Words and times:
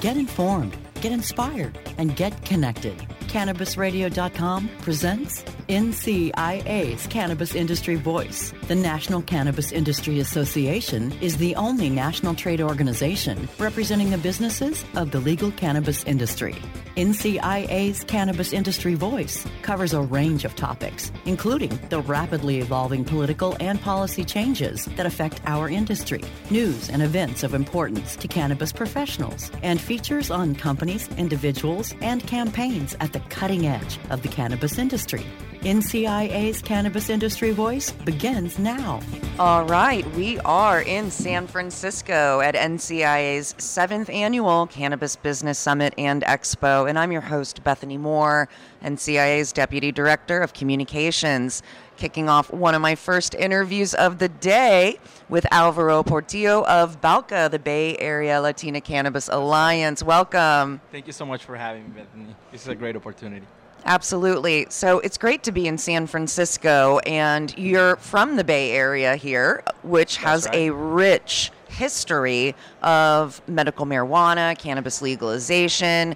Get 0.00 0.16
informed, 0.16 0.78
get 1.02 1.12
inspired, 1.12 1.78
and 1.98 2.16
get 2.16 2.42
connected. 2.46 2.96
CannabisRadio.com 3.28 4.70
presents 4.80 5.42
NCIA's 5.68 7.06
Cannabis 7.08 7.54
Industry 7.54 7.96
Voice. 7.96 8.54
The 8.68 8.76
National 8.76 9.20
Cannabis 9.20 9.72
Industry 9.72 10.18
Association 10.20 11.12
is 11.20 11.36
the 11.36 11.54
only 11.54 11.90
national 11.90 12.34
trade 12.34 12.62
organization 12.62 13.46
representing 13.58 14.10
the 14.10 14.16
businesses 14.16 14.86
of 14.96 15.10
the 15.10 15.20
legal 15.20 15.52
cannabis 15.52 16.02
industry. 16.04 16.56
NCIA's 16.96 18.02
Cannabis 18.04 18.52
Industry 18.52 18.94
Voice 18.94 19.46
covers 19.62 19.94
a 19.94 20.00
range 20.02 20.44
of 20.44 20.56
topics, 20.56 21.12
including 21.24 21.78
the 21.88 22.00
rapidly 22.00 22.58
evolving 22.58 23.04
political 23.04 23.56
and 23.60 23.80
policy 23.80 24.24
changes 24.24 24.86
that 24.96 25.06
affect 25.06 25.40
our 25.46 25.68
industry, 25.68 26.22
news 26.50 26.90
and 26.90 27.02
events 27.02 27.42
of 27.42 27.54
importance 27.54 28.16
to 28.16 28.26
cannabis 28.26 28.72
professionals, 28.72 29.50
and 29.62 29.80
features 29.80 30.30
on 30.30 30.54
companies, 30.54 31.08
individuals, 31.16 31.94
and 32.00 32.26
campaigns 32.26 32.96
at 33.00 33.12
the 33.12 33.20
cutting 33.30 33.66
edge 33.66 33.98
of 34.10 34.22
the 34.22 34.28
cannabis 34.28 34.78
industry. 34.78 35.24
NCIA's 35.60 36.62
Cannabis 36.62 37.10
Industry 37.10 37.50
Voice 37.50 37.90
begins 37.90 38.58
now. 38.58 38.98
All 39.38 39.66
right, 39.66 40.10
we 40.14 40.38
are 40.38 40.80
in 40.80 41.10
San 41.10 41.46
Francisco 41.46 42.40
at 42.40 42.54
NCIA's 42.54 43.54
seventh 43.58 44.08
annual 44.08 44.66
Cannabis 44.68 45.16
Business 45.16 45.58
Summit 45.58 45.92
and 45.98 46.22
Expo, 46.22 46.88
and 46.88 46.98
I'm 46.98 47.12
your 47.12 47.20
host, 47.20 47.62
Bethany 47.62 47.98
Moore, 47.98 48.48
NCIA's 48.82 49.52
Deputy 49.52 49.92
Director 49.92 50.40
of 50.40 50.54
Communications. 50.54 51.62
Kicking 51.98 52.30
off 52.30 52.50
one 52.50 52.74
of 52.74 52.80
my 52.80 52.94
first 52.94 53.34
interviews 53.34 53.92
of 53.92 54.18
the 54.18 54.30
day 54.30 54.98
with 55.28 55.46
Alvaro 55.52 56.02
Portillo 56.02 56.64
of 56.64 57.02
BALCA, 57.02 57.50
the 57.50 57.58
Bay 57.58 57.98
Area 57.98 58.40
Latina 58.40 58.80
Cannabis 58.80 59.28
Alliance. 59.28 60.02
Welcome. 60.02 60.80
Thank 60.90 61.06
you 61.06 61.12
so 61.12 61.26
much 61.26 61.44
for 61.44 61.54
having 61.54 61.84
me, 61.84 62.00
Bethany. 62.00 62.34
This 62.50 62.62
is 62.62 62.68
a 62.68 62.74
great 62.74 62.96
opportunity. 62.96 63.44
Absolutely. 63.84 64.66
So 64.68 65.00
it's 65.00 65.16
great 65.16 65.42
to 65.44 65.52
be 65.52 65.66
in 65.66 65.78
San 65.78 66.06
Francisco, 66.06 66.98
and 67.00 67.56
you're 67.56 67.96
from 67.96 68.36
the 68.36 68.44
Bay 68.44 68.72
Area 68.72 69.16
here, 69.16 69.62
which 69.82 70.16
has 70.18 70.46
right. 70.46 70.54
a 70.54 70.70
rich 70.70 71.50
history 71.68 72.54
of 72.82 73.40
medical 73.48 73.86
marijuana, 73.86 74.56
cannabis 74.58 75.00
legalization. 75.00 76.14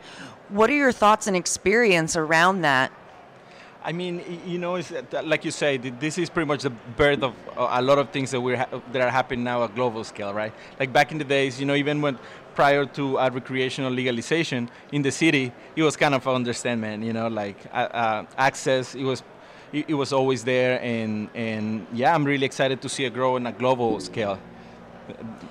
What 0.50 0.68
are 0.70 0.74
your 0.74 0.92
thoughts 0.92 1.26
and 1.26 1.36
experience 1.36 2.16
around 2.16 2.62
that? 2.62 2.92
I 3.86 3.92
mean, 3.92 4.40
you 4.46 4.58
know, 4.58 4.76
uh, 4.76 5.22
like 5.24 5.44
you 5.44 5.50
say, 5.50 5.76
this 5.76 6.16
is 6.16 6.30
pretty 6.30 6.46
much 6.46 6.62
the 6.62 6.70
birth 6.70 7.22
of 7.22 7.34
uh, 7.54 7.68
a 7.70 7.82
lot 7.82 7.98
of 7.98 8.08
things 8.10 8.30
that 8.30 8.40
we're 8.40 8.56
ha- 8.56 8.80
that 8.92 9.02
are 9.02 9.10
happening 9.10 9.44
now 9.44 9.62
at 9.62 9.74
global 9.74 10.04
scale, 10.04 10.32
right? 10.32 10.54
Like 10.80 10.90
back 10.90 11.12
in 11.12 11.18
the 11.18 11.24
days, 11.24 11.60
you 11.60 11.66
know, 11.66 11.74
even 11.74 12.00
when 12.00 12.18
prior 12.54 12.86
to 12.86 13.18
uh, 13.18 13.30
recreational 13.32 13.90
legalization 13.90 14.70
in 14.92 15.02
the 15.02 15.10
city, 15.10 15.52
it 15.76 15.82
was 15.82 15.96
kind 15.96 16.14
of 16.14 16.26
understanding, 16.26 17.02
you 17.02 17.12
know, 17.12 17.28
like 17.28 17.56
uh, 17.72 18.24
access. 18.36 18.94
It 18.94 19.04
was 19.04 19.22
it, 19.72 19.86
it 19.88 19.94
was 19.94 20.12
always 20.12 20.44
there, 20.44 20.80
and 20.82 21.28
and 21.34 21.86
yeah, 21.92 22.14
I'm 22.14 22.24
really 22.24 22.46
excited 22.46 22.80
to 22.82 22.88
see 22.88 23.04
it 23.04 23.12
grow 23.14 23.36
on 23.36 23.46
a 23.46 23.52
global 23.52 24.00
scale. 24.00 24.38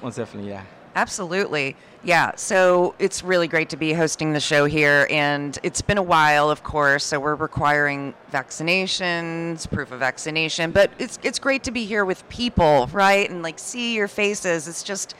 Most 0.01 0.15
definitely, 0.15 0.49
yeah. 0.51 0.63
Absolutely. 0.95 1.75
Yeah. 2.03 2.33
So 2.35 2.93
it's 2.99 3.23
really 3.23 3.47
great 3.47 3.69
to 3.69 3.77
be 3.77 3.93
hosting 3.93 4.33
the 4.33 4.39
show 4.39 4.65
here. 4.65 5.07
And 5.09 5.57
it's 5.63 5.81
been 5.81 5.97
a 5.97 6.03
while, 6.03 6.51
of 6.51 6.61
course. 6.63 7.03
So 7.03 7.19
we're 7.19 7.35
requiring 7.35 8.13
vaccinations, 8.31 9.69
proof 9.71 9.91
of 9.91 9.99
vaccination. 9.99 10.71
But 10.71 10.91
it's, 10.99 11.17
it's 11.23 11.39
great 11.39 11.63
to 11.63 11.71
be 11.71 11.85
here 11.85 12.05
with 12.05 12.27
people, 12.29 12.89
right? 12.93 13.27
And 13.27 13.41
like 13.41 13.57
see 13.57 13.95
your 13.95 14.07
faces. 14.07 14.67
It's 14.67 14.83
just, 14.83 15.15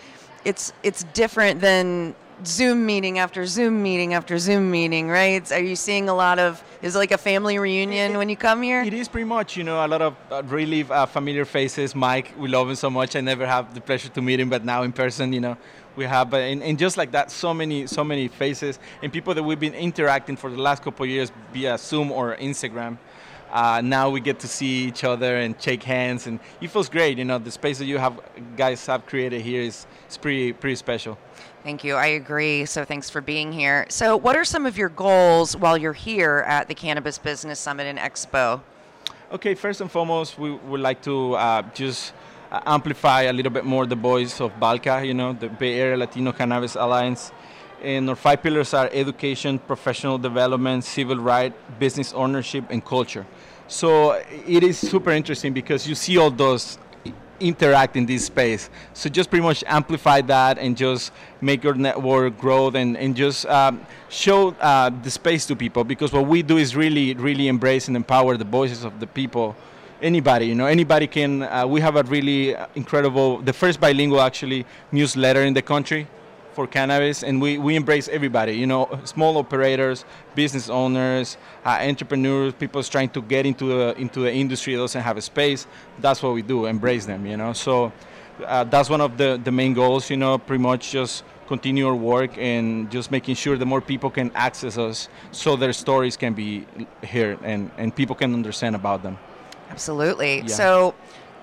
it's, 0.46 0.74
it's 0.84 1.04
different 1.14 1.62
than 1.62 2.16
Zoom 2.46 2.86
meeting 2.86 3.20
after 3.20 3.46
Zoom 3.46 3.82
meeting 3.82 4.14
after 4.14 4.38
Zoom 4.38 4.70
meeting, 4.70 5.08
right? 5.08 5.50
Are 5.52 5.62
you 5.62 5.76
seeing 5.76 6.10
a 6.10 6.14
lot 6.14 6.40
of, 6.40 6.62
is 6.82 6.96
it 6.96 6.98
like 6.98 7.12
a 7.12 7.18
family 7.18 7.58
reunion 7.58 8.18
when 8.18 8.28
you 8.28 8.36
come 8.36 8.62
here? 8.62 8.82
It 8.82 8.94
is 8.94 9.08
pretty 9.08 9.26
much, 9.26 9.56
you 9.56 9.64
know, 9.64 9.86
a 9.86 9.88
lot 9.88 10.02
of 10.02 10.16
uh, 10.30 10.44
really 10.46 10.84
uh, 10.84 11.06
familiar 11.06 11.46
faces. 11.46 11.96
Mike, 11.96 12.34
we 12.38 12.50
love 12.50 12.70
him 12.70 12.76
so 12.76 12.90
much. 12.90 13.16
I 13.16 13.22
never 13.22 13.46
have 13.46 13.74
the 13.74 13.82
pleasure 13.82 14.10
to 14.10 14.22
meet 14.22 14.40
him, 14.40 14.50
but 14.50 14.66
now 14.66 14.84
in 14.84 14.92
person, 14.92 15.32
you 15.32 15.40
know, 15.40 15.58
we 15.96 16.06
have. 16.06 16.34
And, 16.34 16.62
and 16.64 16.78
just 16.78 16.98
like 16.98 17.12
that, 17.12 17.32
so 17.32 17.54
many, 17.54 17.88
so 17.88 18.04
many 18.04 18.28
faces 18.28 18.80
and 19.02 19.14
people 19.14 19.34
that 19.36 19.44
we've 19.44 19.60
been 19.60 19.76
interacting 19.76 20.36
for 20.36 20.50
the 20.50 20.62
last 20.62 20.84
couple 20.84 21.04
of 21.04 21.10
years 21.10 21.32
via 21.54 21.78
Zoom 21.78 22.12
or 22.12 22.36
Instagram. 22.38 22.98
Uh, 23.54 23.82
now 23.84 24.10
we 24.10 24.20
get 24.20 24.40
to 24.40 24.48
see 24.48 24.86
each 24.86 25.04
other 25.04 25.38
and 25.38 25.62
shake 25.62 25.84
hands, 25.84 26.26
and 26.26 26.40
it 26.60 26.72
feels 26.72 26.90
great. 26.90 27.20
You 27.20 27.26
know, 27.26 27.38
the 27.38 27.52
space 27.52 27.78
that 27.78 27.86
you 27.86 28.00
have 28.00 28.20
guys 28.58 28.84
have 28.88 29.06
created 29.06 29.42
here 29.42 29.62
is, 29.62 29.86
is 30.10 30.18
pretty, 30.18 30.54
pretty 30.54 30.76
special. 30.76 31.20
Thank 31.64 31.84
you. 31.84 31.94
I 31.94 32.08
agree. 32.08 32.66
So 32.66 32.84
thanks 32.84 33.12
for 33.12 33.22
being 33.22 33.54
here. 33.54 33.86
So, 33.90 34.18
what 34.18 34.36
are 34.36 34.44
some 34.44 34.66
of 34.66 34.76
your 34.76 34.90
goals 34.90 35.56
while 35.56 35.78
you're 35.78 35.94
here 35.94 36.44
at 36.48 36.68
the 36.68 36.74
Cannabis 36.74 37.20
Business 37.20 37.60
Summit 37.60 37.86
and 37.86 38.00
Expo? 38.00 38.60
Okay, 39.32 39.54
first 39.54 39.82
and 39.82 39.92
foremost, 39.92 40.40
we 40.40 40.52
would 40.52 40.82
like 40.82 41.04
to 41.04 41.36
uh, 41.36 41.62
just 41.76 42.14
uh, 42.52 42.60
amplify 42.66 43.24
a 43.24 43.34
little 43.34 43.52
bit 43.52 43.66
more 43.66 43.86
the 43.86 43.96
voice 43.96 44.42
of 44.42 44.52
BALCA, 44.60 45.06
you 45.06 45.14
know, 45.14 45.32
the 45.34 45.48
Bay 45.48 45.80
Area 45.80 45.96
Latino 45.96 46.32
Cannabis 46.32 46.76
Alliance. 46.76 47.32
And 47.84 48.10
our 48.10 48.16
five 48.16 48.42
pillars 48.42 48.74
are 48.74 48.90
education, 48.94 49.60
professional 49.60 50.18
development, 50.18 50.86
civil 50.86 51.18
right, 51.18 51.54
business 51.80 52.14
ownership, 52.14 52.64
and 52.70 52.84
culture. 52.84 53.26
So 53.68 54.14
it 54.48 54.64
is 54.64 54.78
super 54.78 55.12
interesting 55.12 55.52
because 55.54 55.86
you 55.86 55.96
see 55.96 56.18
all 56.18 56.32
those 56.32 56.78
interact 57.42 57.98
in 57.98 58.06
this 58.06 58.26
space. 58.26 58.70
So 58.94 59.10
just 59.10 59.30
pretty 59.30 59.44
much 59.44 59.64
amplify 59.68 60.22
that 60.22 60.58
and 60.58 60.78
just 60.78 61.12
make 61.42 61.64
your 61.64 61.74
network 61.74 62.38
grow 62.38 62.70
and, 62.70 62.96
and 62.96 63.16
just 63.16 63.46
um, 63.48 63.86
show 64.10 64.52
uh, 64.62 64.90
the 64.90 65.12
space 65.12 65.46
to 65.48 65.56
people 65.56 65.84
because 65.84 66.14
what 66.14 66.26
we 66.26 66.42
do 66.42 66.58
is 66.58 66.76
really, 66.76 67.14
really 67.16 67.48
embrace 67.50 67.88
and 67.90 67.98
empower 67.98 68.38
the 68.38 68.46
voices 68.46 68.86
of 68.86 69.00
the 69.02 69.08
people. 69.08 69.56
Anybody, 70.02 70.48
you 70.48 70.56
know, 70.56 70.66
anybody 70.66 71.08
can. 71.08 71.44
Uh, 71.44 71.66
we 71.66 71.80
have 71.82 71.96
a 71.96 72.04
really 72.04 72.56
incredible, 72.76 73.38
the 73.40 73.54
first 73.54 73.80
bilingual 73.80 74.22
actually 74.22 74.66
newsletter 74.92 75.44
in 75.44 75.54
the 75.54 75.62
country 75.62 76.08
for 76.54 76.68
cannabis, 76.68 77.24
and 77.24 77.42
we, 77.42 77.58
we 77.58 77.76
embrace 77.76 78.08
everybody. 78.08 78.54
You 78.54 78.68
know, 78.68 79.00
small 79.04 79.38
operators, 79.38 80.06
business 80.36 80.70
owners, 80.70 81.38
uh, 81.66 81.80
entrepreneurs, 81.82 82.54
people 82.54 82.84
trying 82.84 83.10
to 83.10 83.22
get 83.22 83.46
into 83.46 83.66
the 83.68 83.96
into 83.98 84.22
the 84.22 84.34
industry 84.34 84.76
that 84.76 84.82
doesn't 84.82 85.02
have 85.02 85.18
a 85.18 85.22
space. 85.22 85.68
That's 86.00 86.22
what 86.24 86.34
we 86.34 86.42
do, 86.42 86.66
embrace 86.66 87.06
them. 87.06 87.26
You 87.26 87.38
know, 87.38 87.54
so 87.54 87.92
uh, 88.46 88.64
that's 88.66 88.90
one 88.90 89.02
of 89.02 89.18
the 89.18 89.40
the 89.44 89.52
main 89.52 89.74
goals. 89.74 90.10
You 90.10 90.18
know, 90.18 90.38
pretty 90.38 90.64
much 90.64 90.92
just 90.92 91.24
continue 91.48 91.88
our 91.88 91.96
work 91.96 92.38
and 92.38 92.90
just 92.90 93.12
making 93.12 93.36
sure 93.36 93.58
that 93.58 93.66
more 93.66 93.82
people 93.82 94.10
can 94.10 94.32
access 94.34 94.78
us, 94.78 95.10
so 95.32 95.56
their 95.56 95.74
stories 95.74 96.18
can 96.18 96.34
be 96.34 96.66
heard 97.12 97.40
and 97.44 97.72
and 97.78 97.96
people 97.96 98.16
can 98.16 98.34
understand 98.34 98.76
about 98.76 99.04
them. 99.04 99.18
Absolutely. 99.70 100.42
Yeah. 100.42 100.48
So, 100.48 100.94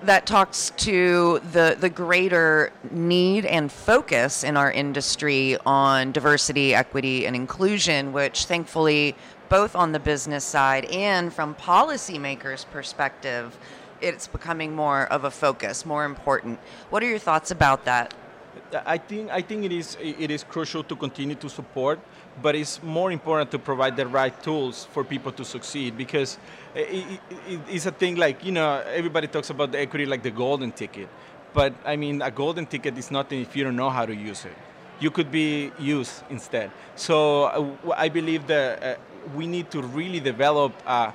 that 0.03 0.27
talks 0.27 0.71
to 0.77 1.41
the 1.53 1.77
the 1.79 1.91
greater 1.91 2.73
need 2.91 3.45
and 3.45 3.71
focus 3.71 4.45
in 4.45 4.57
our 4.57 4.71
industry 4.73 5.57
on 5.67 6.13
diversity, 6.13 6.75
equity, 6.75 7.27
and 7.27 7.37
inclusion, 7.37 8.13
which 8.13 8.47
thankfully, 8.47 9.15
both 9.49 9.77
on 9.77 9.93
the 9.93 10.01
business 10.01 10.45
side 10.45 10.85
and 10.87 11.33
from 11.33 11.55
policymakers' 11.55 12.65
perspective, 12.71 13.57
it's 14.01 14.27
becoming 14.27 14.75
more 14.75 15.07
of 15.07 15.25
a 15.25 15.31
focus, 15.31 15.85
more 15.85 16.05
important. 16.05 16.59
What 16.91 17.03
are 17.03 17.09
your 17.09 17.19
thoughts 17.19 17.51
about 17.51 17.85
that? 17.85 18.15
I 18.87 18.99
think 18.99 19.31
I 19.31 19.43
think 19.43 19.65
it 19.65 19.73
is 19.73 19.97
it 20.01 20.31
is 20.31 20.45
crucial 20.45 20.83
to 20.85 20.97
continue 20.97 21.35
to 21.37 21.49
support, 21.49 21.99
but 22.43 22.55
it's 22.55 22.83
more 22.83 23.11
important 23.13 23.51
to 23.51 23.59
provide 23.59 23.97
the 23.97 24.07
right 24.07 24.35
tools 24.43 24.87
for 24.93 25.05
people 25.05 25.33
to 25.33 25.45
succeed 25.45 25.97
because 25.97 26.39
it, 26.75 27.21
it, 27.49 27.61
it's 27.69 27.87
a 27.87 27.93
thing 27.93 28.17
like 28.17 28.45
you 28.45 28.53
know 28.53 28.83
everybody 28.87 29.27
talks 29.27 29.51
about 29.51 29.73
the 29.73 29.81
equity 29.81 30.07
like 30.07 30.23
the 30.23 30.31
golden 30.31 30.73
ticket, 30.73 31.09
but 31.53 31.75
I 31.85 31.97
mean 31.97 32.23
a 32.23 32.31
golden 32.31 32.67
ticket 32.67 32.97
is 32.99 33.11
nothing 33.11 33.41
if 33.41 33.57
you 33.57 33.65
don't 33.65 33.77
know 33.77 33.91
how 33.91 34.07
to 34.07 34.15
use 34.15 34.45
it. 34.45 34.57
You 35.01 35.11
could 35.11 35.31
be 35.33 35.73
used 35.79 36.23
instead. 36.29 36.71
So 36.95 37.45
uh, 37.45 37.95
I 37.97 38.09
believe 38.09 38.47
that 38.49 38.83
uh, 38.83 38.95
we 39.35 39.47
need 39.47 39.71
to 39.71 39.83
really 39.83 40.21
develop. 40.21 40.73
Uh, 40.87 41.13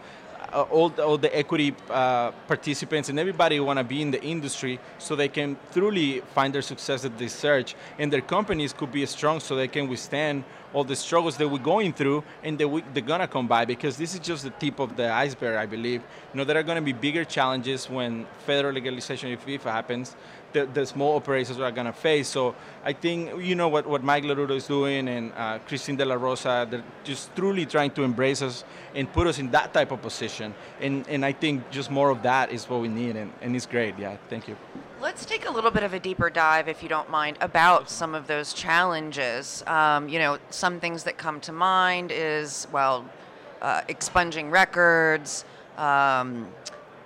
all, 0.63 0.89
the, 0.89 1.03
all 1.03 1.17
the 1.17 1.35
equity 1.37 1.75
uh, 1.89 2.31
participants 2.47 3.09
and 3.09 3.19
everybody 3.19 3.59
want 3.59 3.77
to 3.77 3.83
be 3.83 4.01
in 4.01 4.11
the 4.11 4.21
industry 4.23 4.79
so 4.97 5.15
they 5.15 5.27
can 5.27 5.57
truly 5.73 6.21
find 6.33 6.53
their 6.53 6.61
success 6.61 7.01
that 7.03 7.17
they 7.17 7.27
search. 7.27 7.75
And 7.99 8.11
their 8.11 8.21
companies 8.21 8.73
could 8.73 8.91
be 8.91 9.05
strong 9.05 9.39
so 9.39 9.55
they 9.55 9.67
can 9.67 9.87
withstand 9.87 10.43
all 10.75 10.83
the 10.83 10.95
struggles 10.95 11.37
that 11.37 11.47
we're 11.47 11.57
going 11.57 11.93
through 11.93 12.21
and 12.43 12.57
that 12.59 12.67
we, 12.67 12.83
they're 12.93 13.01
gonna 13.01 13.27
come 13.27 13.47
by 13.47 13.63
because 13.63 13.95
this 13.95 14.13
is 14.13 14.19
just 14.19 14.43
the 14.43 14.49
tip 14.49 14.79
of 14.79 14.97
the 14.97 15.09
iceberg 15.09 15.55
i 15.55 15.65
believe. 15.65 16.01
You 16.31 16.37
know 16.37 16.43
there 16.43 16.57
are 16.57 16.63
going 16.63 16.75
to 16.75 16.81
be 16.81 16.91
bigger 16.91 17.23
challenges 17.23 17.89
when 17.89 18.27
federal 18.45 18.73
legalization 18.73 19.31
if, 19.31 19.47
it 19.47 19.61
happens 19.61 20.15
the, 20.51 20.65
the 20.65 20.85
small 20.85 21.15
operators 21.15 21.59
are 21.59 21.71
going 21.71 21.87
to 21.87 21.93
face. 21.93 22.27
So 22.27 22.55
i 22.83 22.91
think 22.91 23.41
you 23.41 23.55
know 23.55 23.69
what, 23.69 23.87
what 23.87 24.03
mike 24.03 24.25
larudo 24.25 24.55
is 24.55 24.67
doing 24.67 25.07
and 25.07 25.31
uh, 25.37 25.59
christine 25.59 25.95
de 25.95 26.05
la 26.05 26.15
rosa 26.15 26.67
they're 26.69 26.83
just 27.05 27.33
truly 27.37 27.65
trying 27.65 27.91
to 27.91 28.03
embrace 28.03 28.41
us 28.41 28.65
and 28.93 29.11
put 29.11 29.27
us 29.27 29.39
in 29.39 29.49
that 29.51 29.73
type 29.73 29.91
of 29.91 30.01
position. 30.01 30.53
And, 30.81 31.07
and 31.07 31.23
i 31.23 31.31
think 31.31 31.69
just 31.71 31.89
more 31.89 32.09
of 32.09 32.21
that 32.23 32.51
is 32.51 32.69
what 32.69 32.81
we 32.81 32.89
need 32.89 33.15
and, 33.15 33.31
and 33.41 33.55
it's 33.55 33.65
great. 33.65 33.97
Yeah 33.97 34.17
thank 34.29 34.49
you 34.49 34.57
Let's 35.01 35.25
take 35.25 35.47
a 35.47 35.51
little 35.51 35.71
bit 35.71 35.83
of 35.83 35.93
a 35.93 35.99
deeper 35.99 36.29
dive, 36.29 36.69
if 36.69 36.81
you 36.81 36.87
don't 36.87 37.09
mind, 37.09 37.37
about 37.41 37.89
some 37.89 38.15
of 38.15 38.27
those 38.27 38.53
challenges. 38.53 39.61
Um, 39.67 40.07
you 40.07 40.19
know, 40.19 40.37
some 40.51 40.79
things 40.79 41.03
that 41.03 41.17
come 41.17 41.41
to 41.41 41.51
mind 41.51 42.11
is, 42.13 42.67
well, 42.71 43.05
uh, 43.61 43.81
expunging 43.89 44.49
records, 44.51 45.43
um, 45.77 46.47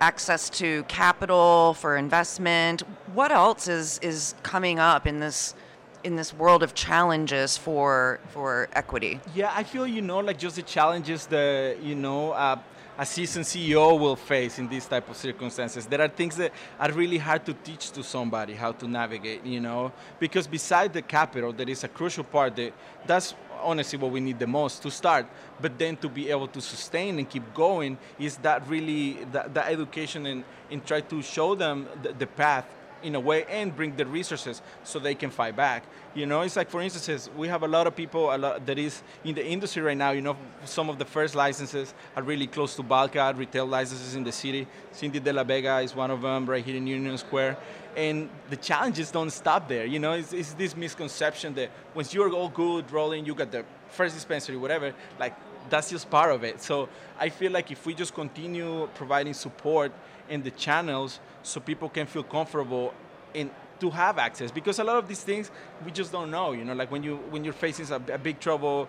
access 0.00 0.48
to 0.50 0.84
capital 0.84 1.74
for 1.74 1.96
investment. 1.96 2.82
What 3.12 3.32
else 3.32 3.66
is, 3.66 3.98
is 3.98 4.34
coming 4.42 4.78
up 4.78 5.06
in 5.06 5.20
this 5.20 5.54
in 6.02 6.16
this 6.16 6.32
world 6.32 6.62
of 6.62 6.74
challenges 6.74 7.58
for 7.58 8.20
for 8.28 8.68
equity? 8.72 9.20
Yeah, 9.34 9.52
I 9.54 9.64
feel 9.64 9.86
you 9.86 10.00
know 10.00 10.20
like 10.20 10.38
just 10.38 10.56
the 10.56 10.62
challenges 10.62 11.26
that 11.26 11.82
you 11.82 11.94
know 11.94 12.32
uh, 12.32 12.58
a 13.00 13.06
seasoned 13.06 13.46
CEO 13.46 13.98
will 13.98 14.14
face 14.14 14.58
in 14.58 14.68
these 14.68 14.84
type 14.84 15.08
of 15.08 15.16
circumstances. 15.16 15.86
There 15.86 16.02
are 16.02 16.08
things 16.08 16.36
that 16.36 16.52
are 16.78 16.92
really 16.92 17.16
hard 17.16 17.46
to 17.46 17.54
teach 17.54 17.92
to 17.92 18.04
somebody 18.04 18.52
how 18.52 18.72
to 18.72 18.86
navigate, 18.86 19.42
you 19.42 19.58
know, 19.58 19.90
because 20.18 20.46
beside 20.46 20.92
the 20.92 21.00
capital, 21.00 21.50
there 21.50 21.70
is 21.70 21.82
a 21.82 21.88
crucial 21.88 22.24
part 22.24 22.56
that 22.56 22.74
that's 23.06 23.34
honestly 23.62 23.98
what 23.98 24.10
we 24.10 24.20
need 24.20 24.38
the 24.38 24.46
most 24.46 24.82
to 24.82 24.90
start 24.90 25.26
but 25.60 25.78
then 25.78 25.94
to 25.94 26.08
be 26.08 26.30
able 26.30 26.48
to 26.48 26.62
sustain 26.62 27.18
and 27.18 27.28
keep 27.28 27.42
going 27.52 27.98
is 28.18 28.38
that 28.38 28.66
really 28.66 29.22
that, 29.32 29.52
that 29.52 29.70
education 29.70 30.24
and, 30.24 30.44
and 30.70 30.86
try 30.86 31.02
to 31.02 31.20
show 31.20 31.54
them 31.54 31.86
the, 32.02 32.10
the 32.14 32.26
path 32.26 32.64
in 33.02 33.14
a 33.14 33.20
way 33.20 33.44
and 33.44 33.74
bring 33.74 33.96
the 33.96 34.06
resources 34.06 34.62
so 34.84 34.98
they 34.98 35.14
can 35.14 35.30
fight 35.30 35.56
back. 35.56 35.84
You 36.14 36.26
know, 36.26 36.40
it's 36.42 36.56
like 36.56 36.70
for 36.70 36.80
instance, 36.80 37.30
we 37.36 37.48
have 37.48 37.62
a 37.62 37.68
lot 37.68 37.86
of 37.86 37.94
people 37.94 38.34
a 38.34 38.36
lot 38.36 38.66
that 38.66 38.78
is 38.78 39.02
in 39.24 39.34
the 39.34 39.46
industry 39.46 39.82
right 39.82 39.96
now. 39.96 40.10
You 40.10 40.22
know, 40.22 40.36
some 40.64 40.88
of 40.90 40.98
the 40.98 41.04
first 41.04 41.34
licenses 41.34 41.94
are 42.16 42.22
really 42.22 42.46
close 42.46 42.74
to 42.76 42.82
Balca, 42.82 43.36
retail 43.36 43.66
licenses 43.66 44.14
in 44.14 44.24
the 44.24 44.32
city. 44.32 44.66
Cindy 44.92 45.20
de 45.20 45.32
la 45.32 45.44
Vega 45.44 45.78
is 45.80 45.94
one 45.94 46.10
of 46.10 46.22
them 46.22 46.46
right 46.46 46.64
here 46.64 46.76
in 46.76 46.86
Union 46.86 47.16
Square. 47.18 47.56
And 47.96 48.28
the 48.48 48.56
challenges 48.56 49.10
don't 49.10 49.30
stop 49.30 49.68
there. 49.68 49.84
You 49.84 49.98
know, 49.98 50.12
it's, 50.12 50.32
it's 50.32 50.54
this 50.54 50.76
misconception 50.76 51.54
that 51.54 51.70
once 51.94 52.14
you're 52.14 52.32
all 52.32 52.48
good, 52.48 52.90
rolling, 52.92 53.26
you 53.26 53.34
got 53.34 53.50
the 53.50 53.64
first 53.88 54.14
dispensary, 54.14 54.56
whatever, 54.56 54.94
like 55.18 55.34
that's 55.70 55.90
just 55.90 56.10
part 56.10 56.32
of 56.32 56.44
it. 56.44 56.60
So 56.60 56.88
I 57.18 57.28
feel 57.28 57.52
like 57.52 57.70
if 57.70 57.86
we 57.86 57.94
just 57.94 58.14
continue 58.14 58.88
providing 58.94 59.34
support 59.34 59.92
in 60.28 60.42
the 60.42 60.50
channels 60.50 61.20
so 61.42 61.60
people 61.60 61.88
can 61.88 62.06
feel 62.06 62.22
comfortable 62.22 62.92
in 63.32 63.50
to 63.80 63.90
have 63.90 64.18
access 64.18 64.50
because 64.50 64.78
a 64.78 64.84
lot 64.84 64.96
of 64.96 65.08
these 65.08 65.22
things 65.22 65.50
we 65.84 65.90
just 65.90 66.12
don't 66.12 66.30
know 66.30 66.52
you 66.52 66.64
know 66.64 66.74
like 66.74 66.90
when 66.90 67.02
you 67.02 67.16
when 67.30 67.42
you're 67.44 67.52
facing 67.52 67.88
a, 67.90 68.14
a, 68.14 68.18
big 68.18 68.38
trouble 68.38 68.88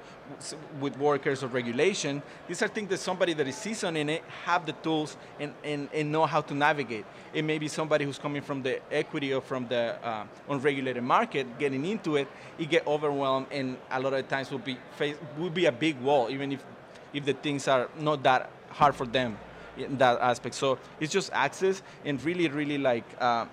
with 0.80 0.98
workers 0.98 1.44
or 1.44 1.48
regulation 1.48 2.22
these 2.48 2.62
are 2.62 2.68
things 2.68 2.90
that 2.90 3.00
somebody 3.00 3.34
that 3.34 3.48
is 3.48 3.56
seasoned 3.56 3.98
in 3.98 4.10
it 4.10 4.24
have 4.44 4.66
the 4.66 4.74
tools 4.74 5.18
and, 5.40 5.54
and, 5.64 5.90
and 5.94 6.12
know 6.12 6.26
how 6.26 6.42
to 6.42 6.54
navigate 6.54 7.06
it 7.34 7.44
may 7.44 7.58
be 7.58 7.68
somebody 7.68 8.06
who's 8.06 8.20
coming 8.20 8.42
from 8.42 8.62
the 8.62 8.80
equity 8.92 9.34
or 9.34 9.42
from 9.42 9.68
the 9.68 9.96
uh, 10.06 10.26
unregulated 10.50 11.04
market 11.04 11.58
getting 11.58 11.86
into 11.86 12.18
it 12.18 12.28
it 12.60 12.70
get 12.70 12.86
overwhelmed 12.86 13.48
and 13.52 13.78
a 13.92 14.00
lot 14.00 14.14
of 14.14 14.28
times 14.28 14.52
will 14.52 14.60
be 14.60 14.78
face 14.98 15.16
will 15.38 15.50
be 15.50 15.66
a 15.66 15.72
big 15.72 16.00
wall 16.02 16.30
even 16.30 16.52
if 16.52 16.64
if 17.14 17.26
the 17.26 17.34
things 17.34 17.68
are 17.68 17.90
not 18.00 18.24
that 18.24 18.50
hard 18.70 18.96
for 18.96 19.06
them 19.06 19.38
in 19.78 19.98
that 19.98 20.20
aspect. 20.20 20.56
So 20.56 20.78
it's 21.00 21.12
just 21.12 21.32
access 21.34 21.82
and 22.06 22.24
really, 22.24 22.48
really 22.48 22.78
like 22.78 23.04
uh, 23.20 23.46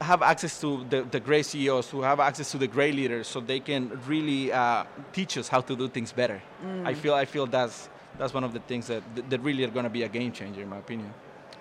have 0.00 0.22
access 0.22 0.60
to 0.60 0.84
the, 0.88 1.02
the 1.02 1.20
great 1.20 1.46
CEOs 1.46 1.90
who 1.90 2.02
have 2.02 2.20
access 2.20 2.50
to 2.52 2.58
the 2.58 2.66
great 2.66 2.94
leaders 2.94 3.26
so 3.26 3.40
they 3.40 3.60
can 3.60 4.00
really 4.06 4.52
uh, 4.52 4.84
teach 5.12 5.38
us 5.38 5.48
how 5.48 5.60
to 5.60 5.76
do 5.76 5.88
things 5.88 6.12
better. 6.12 6.42
Mm. 6.64 6.86
I 6.86 6.94
feel 6.94 7.14
I 7.14 7.24
feel 7.24 7.46
that's 7.46 7.88
that's 8.18 8.32
one 8.32 8.44
of 8.44 8.52
the 8.52 8.60
things 8.60 8.86
that 8.86 9.02
that 9.30 9.40
really 9.40 9.64
are 9.64 9.70
going 9.70 9.84
to 9.84 9.90
be 9.90 10.02
a 10.02 10.08
game 10.08 10.32
changer 10.32 10.62
in 10.62 10.68
my 10.68 10.78
opinion. 10.78 11.12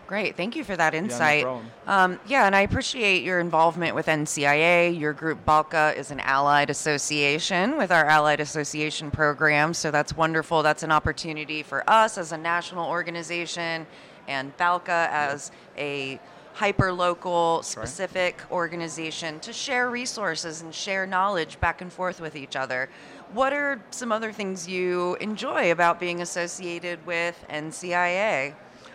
Great, 0.06 0.36
thank 0.36 0.56
you 0.56 0.66
for 0.66 0.76
that 0.76 0.94
insight. 0.94 1.40
Yeah, 1.44 1.62
no 1.88 1.92
um, 1.92 2.20
yeah, 2.28 2.46
and 2.46 2.56
I 2.56 2.62
appreciate 2.62 3.24
your 3.24 3.40
involvement 3.40 3.96
with 3.96 4.08
NCIA. 4.08 5.00
Your 5.00 5.14
group 5.14 5.46
Balca 5.46 5.96
is 5.96 6.12
an 6.12 6.20
allied 6.20 6.70
association 6.70 7.78
with 7.78 7.90
our 7.90 8.06
allied 8.06 8.42
association 8.42 9.12
program, 9.12 9.74
so 9.74 9.92
that's 9.92 10.16
wonderful. 10.16 10.62
That's 10.62 10.84
an 10.84 10.92
opportunity 10.92 11.64
for 11.64 11.90
us 11.90 12.18
as 12.18 12.34
a 12.34 12.38
national 12.38 12.90
organization 12.90 13.88
and 14.28 14.56
Balca 14.58 15.08
as 15.10 15.52
a 15.78 16.20
hyper 16.54 16.94
local 16.94 17.64
specific 17.64 18.38
right. 18.40 18.52
organization 18.52 19.40
to 19.40 19.52
share 19.52 19.90
resources 19.90 20.62
and 20.62 20.74
share 20.74 21.06
knowledge 21.06 21.60
back 21.60 21.82
and 21.82 21.92
forth 21.92 22.22
with 22.22 22.36
each 22.36 22.56
other. 22.56 22.90
What 23.34 23.54
are 23.54 23.82
some 23.90 24.12
other 24.12 24.32
things 24.32 24.68
you 24.68 25.16
enjoy 25.16 25.72
about 25.72 26.00
being 26.00 26.22
associated 26.22 27.04
with 27.06 27.44
NCIA? 27.50 28.54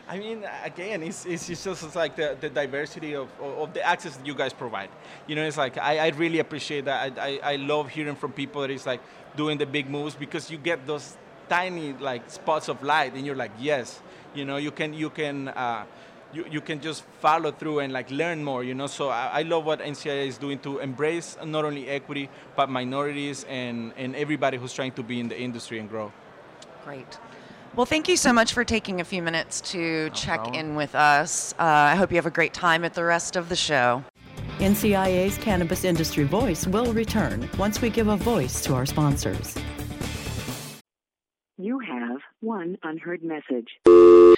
I 0.09 0.19
mean, 0.19 0.45
again, 0.65 1.03
it's, 1.03 1.27
it's 1.27 1.47
just 1.47 1.67
it's 1.67 1.95
like 1.95 2.17
the, 2.17 2.37
the 2.41 2.49
diversity 2.49 3.15
of, 3.15 3.29
of 3.41 3.75
the 3.75 3.83
access 3.83 4.17
that 4.17 4.27
you 4.27 4.35
guys 4.35 4.55
provide. 4.55 4.89
You 5.27 5.35
know, 5.35 5.45
it's 5.45 5.59
like 5.59 5.77
I, 5.77 5.99
I 5.99 6.09
really 6.11 6.39
appreciate 6.39 6.87
that. 6.87 7.19
I, 7.19 7.29
I, 7.29 7.53
I 7.53 7.57
love 7.57 7.91
hearing 7.91 8.17
from 8.17 8.33
people 8.33 8.63
that 8.63 8.71
is 8.71 8.87
like 8.87 9.03
doing 9.37 9.59
the 9.59 9.67
big 9.67 9.91
moves 9.91 10.15
because 10.15 10.51
you 10.51 10.57
get 10.57 10.87
those 10.87 11.19
tiny 11.51 11.93
like 11.95 12.31
spots 12.31 12.69
of 12.69 12.83
light, 12.83 13.13
and 13.15 13.27
you're 13.27 13.37
like, 13.37 13.51
yes, 13.59 14.01
you 14.35 14.47
know, 14.47 14.57
you 14.57 14.71
can 14.71 14.95
you 14.95 15.11
can. 15.11 15.49
Uh, 15.49 15.85
you, 16.33 16.45
you 16.51 16.61
can 16.61 16.81
just 16.81 17.05
follow 17.21 17.51
through 17.51 17.81
and 17.81 17.93
like 17.93 18.11
learn 18.11 18.45
more 18.45 18.63
you 18.65 18.75
know 18.75 18.87
so 18.87 19.09
I, 19.09 19.41
I, 19.41 19.43
love 19.43 19.65
what 19.65 19.81
NCIA 19.81 20.27
is 20.27 20.37
doing 20.39 20.59
to 20.61 20.79
embrace 20.79 21.37
not 21.45 21.65
only 21.65 21.89
equity 21.89 22.29
but 22.55 22.69
minorities 22.69 23.45
and, 23.49 23.93
and 23.97 24.15
everybody 24.15 24.59
who's 24.59 24.73
trying 24.73 24.93
to 24.93 25.03
be 25.03 25.21
in 25.21 25.29
the 25.29 25.41
industry 25.41 25.79
and 25.79 25.89
grow 25.89 26.13
great 26.85 27.19
well, 27.77 27.87
thank 27.87 28.09
you 28.09 28.17
so 28.17 28.33
much 28.33 28.55
for 28.55 28.65
taking 28.65 29.01
a 29.01 29.05
few 29.05 29.23
minutes 29.23 29.61
to 29.73 30.07
no 30.07 30.09
check 30.09 30.41
problem. 30.41 30.55
in 30.55 30.75
with 30.75 30.95
us. 30.95 31.53
Uh, 31.61 31.65
I 31.65 31.95
hope 31.95 32.11
you 32.11 32.17
have 32.17 32.27
a 32.27 32.31
great 32.31 32.53
time 32.53 32.85
at 32.85 32.95
the 32.95 33.05
rest 33.05 33.37
of 33.37 33.49
the 33.49 33.55
show. 33.55 34.03
NCIA's 34.59 35.39
Cannabis 35.39 35.85
Industry 35.85 36.25
Voice 36.25 36.67
will 36.67 36.93
return 36.93 37.49
once 37.57 37.81
we 37.81 37.91
give 37.91 38.09
a 38.09 38.17
voice 38.17 38.63
to 38.65 38.75
our 38.75 38.87
sponsors. 38.87 39.57
You 41.57 41.79
have 41.79 42.19
one 42.41 42.79
unheard 42.83 43.23
message. 43.23 44.38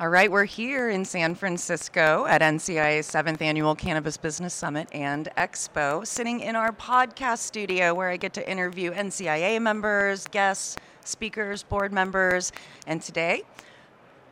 All 0.00 0.08
right, 0.08 0.30
we're 0.30 0.44
here 0.44 0.90
in 0.90 1.04
San 1.04 1.34
Francisco 1.34 2.24
at 2.28 2.40
NCIA's 2.40 3.06
seventh 3.06 3.42
annual 3.42 3.74
Cannabis 3.74 4.16
Business 4.16 4.54
Summit 4.54 4.86
and 4.92 5.28
Expo, 5.36 6.06
sitting 6.06 6.38
in 6.38 6.54
our 6.54 6.70
podcast 6.70 7.38
studio 7.38 7.92
where 7.94 8.08
I 8.08 8.16
get 8.16 8.32
to 8.34 8.48
interview 8.48 8.92
NCIA 8.92 9.60
members, 9.60 10.28
guests, 10.28 10.76
speakers, 11.04 11.64
board 11.64 11.92
members. 11.92 12.52
And 12.86 13.02
today, 13.02 13.42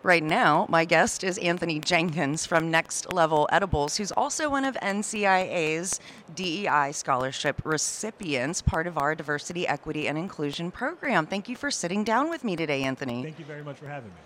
right 0.05 0.23
now, 0.23 0.67
my 0.69 0.85
guest 0.85 1.25
is 1.25 1.37
Anthony 1.39 1.81
Jenkins 1.81 2.47
from 2.47 2.71
Next 2.71 3.13
Level 3.13 3.49
Edibles, 3.51 3.97
who's 3.97 4.13
also 4.13 4.49
one 4.49 4.65
of 4.65 4.77
NCIA's 4.77 5.99
DEI 6.37 6.93
scholarship 6.93 7.61
recipients, 7.65 8.63
part 8.63 8.87
of 8.87 8.97
our 8.97 9.17
diversity, 9.17 9.67
equity, 9.67 10.07
and 10.07 10.17
inclusion 10.17 10.71
program. 10.71 11.27
Thank 11.27 11.49
you 11.49 11.57
for 11.57 11.73
sitting 11.73 12.05
down 12.05 12.31
with 12.31 12.45
me 12.45 12.55
today, 12.55 12.85
Anthony. 12.85 13.25
Thank 13.25 13.41
you 13.41 13.45
very 13.45 13.65
much 13.65 13.79
for 13.79 13.89
having 13.89 14.11
me. 14.11 14.17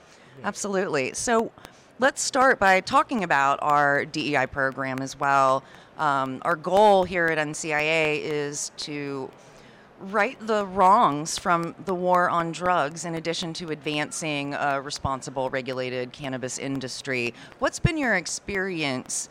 Absolutely. 0.45 1.13
So 1.15 1.53
let's 1.99 2.23
start 2.23 2.59
by 2.59 2.81
talking 2.81 3.25
about 3.25 3.59
our 3.63 4.05
DEI 4.05 4.47
program 4.47 5.01
as 5.01 5.19
well. 5.19 5.63
Um, 5.99 6.41
our 6.43 6.57
goal 6.57 7.05
here 7.05 7.27
at 7.27 7.39
NCIA 7.39 8.21
is 8.23 8.73
to 8.79 9.31
right 10.01 10.39
the 10.47 10.65
wrongs 10.65 11.37
from 11.37 11.75
the 11.85 11.95
war 11.95 12.31
on 12.31 12.53
drugs 12.53 13.05
in 13.05 13.15
addition 13.17 13.53
to 13.53 13.71
advancing 13.71 14.55
a 14.55 14.81
responsible 14.81 15.51
regulated 15.51 16.11
cannabis 16.13 16.59
industry. 16.59 17.35
What's 17.59 17.79
been 17.79 17.99
your 17.99 18.15
experience 18.15 19.29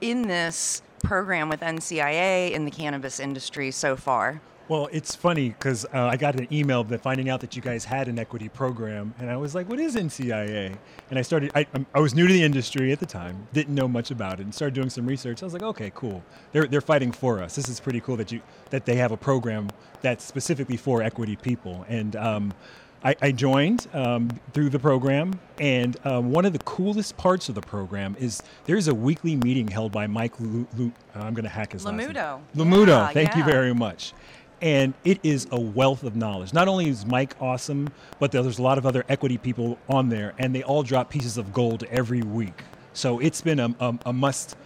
in 0.00 0.22
this 0.22 0.82
program 1.02 1.48
with 1.48 1.60
NCIA 1.60 2.52
in 2.52 2.64
the 2.64 2.70
cannabis 2.70 3.18
industry 3.18 3.72
so 3.72 3.96
far? 3.96 4.40
Well, 4.70 4.88
it's 4.92 5.16
funny 5.16 5.48
because 5.48 5.84
uh, 5.86 6.04
I 6.12 6.16
got 6.16 6.38
an 6.38 6.46
email 6.52 6.84
that 6.84 7.00
finding 7.00 7.28
out 7.28 7.40
that 7.40 7.56
you 7.56 7.60
guys 7.60 7.84
had 7.84 8.06
an 8.06 8.20
equity 8.20 8.48
program, 8.48 9.12
and 9.18 9.28
I 9.28 9.36
was 9.36 9.52
like, 9.52 9.68
"What 9.68 9.80
is 9.80 9.96
NCIA?" 9.96 10.78
And 11.10 11.18
I 11.18 11.22
started. 11.22 11.50
I, 11.56 11.66
I 11.92 11.98
was 11.98 12.14
new 12.14 12.28
to 12.28 12.32
the 12.32 12.44
industry 12.44 12.92
at 12.92 13.00
the 13.00 13.06
time, 13.06 13.48
didn't 13.52 13.74
know 13.74 13.88
much 13.88 14.12
about 14.12 14.38
it, 14.38 14.44
and 14.44 14.54
started 14.54 14.74
doing 14.76 14.88
some 14.88 15.06
research. 15.06 15.42
I 15.42 15.46
was 15.46 15.54
like, 15.54 15.64
"Okay, 15.64 15.90
cool. 15.96 16.22
They're 16.52 16.68
they're 16.68 16.80
fighting 16.80 17.10
for 17.10 17.42
us. 17.42 17.56
This 17.56 17.68
is 17.68 17.80
pretty 17.80 18.00
cool 18.00 18.16
that 18.18 18.30
you 18.30 18.42
that 18.70 18.84
they 18.84 18.94
have 18.94 19.10
a 19.10 19.16
program 19.16 19.70
that's 20.02 20.24
specifically 20.24 20.76
for 20.76 21.02
equity 21.02 21.34
people." 21.34 21.84
And 21.88 22.14
um, 22.14 22.54
I, 23.02 23.16
I, 23.20 23.32
joined 23.32 23.88
um, 23.92 24.28
through 24.52 24.68
the 24.68 24.78
program, 24.78 25.40
and 25.58 25.96
um, 26.04 26.30
one 26.30 26.44
of 26.44 26.52
the 26.52 26.58
coolest 26.60 27.16
parts 27.16 27.48
of 27.48 27.56
the 27.56 27.60
program 27.60 28.14
is 28.20 28.40
there's 28.66 28.86
a 28.86 28.94
weekly 28.94 29.34
meeting 29.34 29.66
held 29.66 29.90
by 29.90 30.06
Mike. 30.06 30.38
Lu- 30.38 30.68
Lu- 30.76 30.92
I'm 31.16 31.34
going 31.34 31.42
to 31.42 31.50
hack 31.50 31.72
his 31.72 31.84
Lamuto. 31.84 32.14
last 32.14 32.54
name. 32.54 32.66
Lamuto. 32.66 32.86
Yeah, 32.86 33.08
thank 33.08 33.30
yeah. 33.30 33.38
you 33.38 33.44
very 33.44 33.74
much 33.74 34.12
and 34.60 34.94
it 35.04 35.18
is 35.22 35.46
a 35.50 35.60
wealth 35.60 36.02
of 36.02 36.16
knowledge. 36.16 36.52
Not 36.52 36.68
only 36.68 36.88
is 36.88 37.06
Mike 37.06 37.34
awesome, 37.40 37.88
but 38.18 38.32
there's 38.32 38.58
a 38.58 38.62
lot 38.62 38.78
of 38.78 38.86
other 38.86 39.04
equity 39.08 39.38
people 39.38 39.78
on 39.88 40.08
there, 40.08 40.34
and 40.38 40.54
they 40.54 40.62
all 40.62 40.82
drop 40.82 41.10
pieces 41.10 41.38
of 41.38 41.52
gold 41.52 41.84
every 41.84 42.22
week. 42.22 42.62
So 42.92 43.18
it's 43.20 43.40
been 43.40 43.60
a, 43.60 43.74
a, 43.80 43.98
a 44.06 44.12
must 44.12 44.56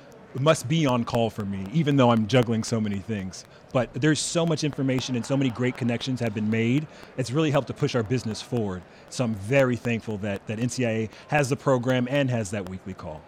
must 0.40 0.66
be 0.68 0.84
on 0.84 1.04
call 1.04 1.30
for 1.30 1.44
me, 1.44 1.64
even 1.72 1.96
though 1.96 2.10
I'm 2.10 2.26
juggling 2.26 2.64
so 2.64 2.80
many 2.80 2.98
things. 2.98 3.44
But 3.72 3.92
there's 3.94 4.20
so 4.20 4.44
much 4.44 4.64
information 4.64 5.14
and 5.16 5.24
so 5.24 5.36
many 5.36 5.50
great 5.50 5.76
connections 5.76 6.20
have 6.20 6.34
been 6.34 6.50
made. 6.50 6.86
It's 7.16 7.30
really 7.30 7.50
helped 7.52 7.68
to 7.68 7.74
push 7.74 7.94
our 7.94 8.02
business 8.02 8.42
forward. 8.42 8.82
So 9.10 9.24
I'm 9.24 9.34
very 9.34 9.76
thankful 9.76 10.18
that, 10.18 10.46
that 10.48 10.58
NCIA 10.58 11.10
has 11.28 11.48
the 11.48 11.56
program 11.56 12.08
and 12.10 12.30
has 12.30 12.50
that 12.50 12.68
weekly 12.68 12.94
call. 12.94 13.22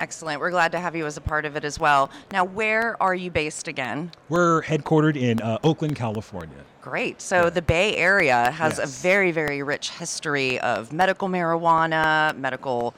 Excellent. 0.00 0.40
We're 0.40 0.50
glad 0.50 0.72
to 0.72 0.80
have 0.80 0.96
you 0.96 1.04
as 1.04 1.18
a 1.18 1.20
part 1.20 1.44
of 1.44 1.56
it 1.56 1.64
as 1.64 1.78
well. 1.78 2.08
Now, 2.32 2.42
where 2.42 3.00
are 3.02 3.14
you 3.14 3.30
based 3.30 3.68
again? 3.68 4.10
We're 4.30 4.62
headquartered 4.62 5.14
in 5.14 5.42
uh, 5.42 5.58
Oakland, 5.62 5.94
California. 5.94 6.64
Great. 6.80 7.20
So 7.20 7.44
yeah. 7.44 7.50
the 7.50 7.60
Bay 7.60 7.94
Area 7.96 8.50
has 8.50 8.78
yes. 8.78 8.88
a 8.88 9.02
very, 9.02 9.30
very 9.30 9.62
rich 9.62 9.90
history 9.90 10.58
of 10.60 10.90
medical 10.90 11.28
marijuana, 11.28 12.34
medical 12.38 12.94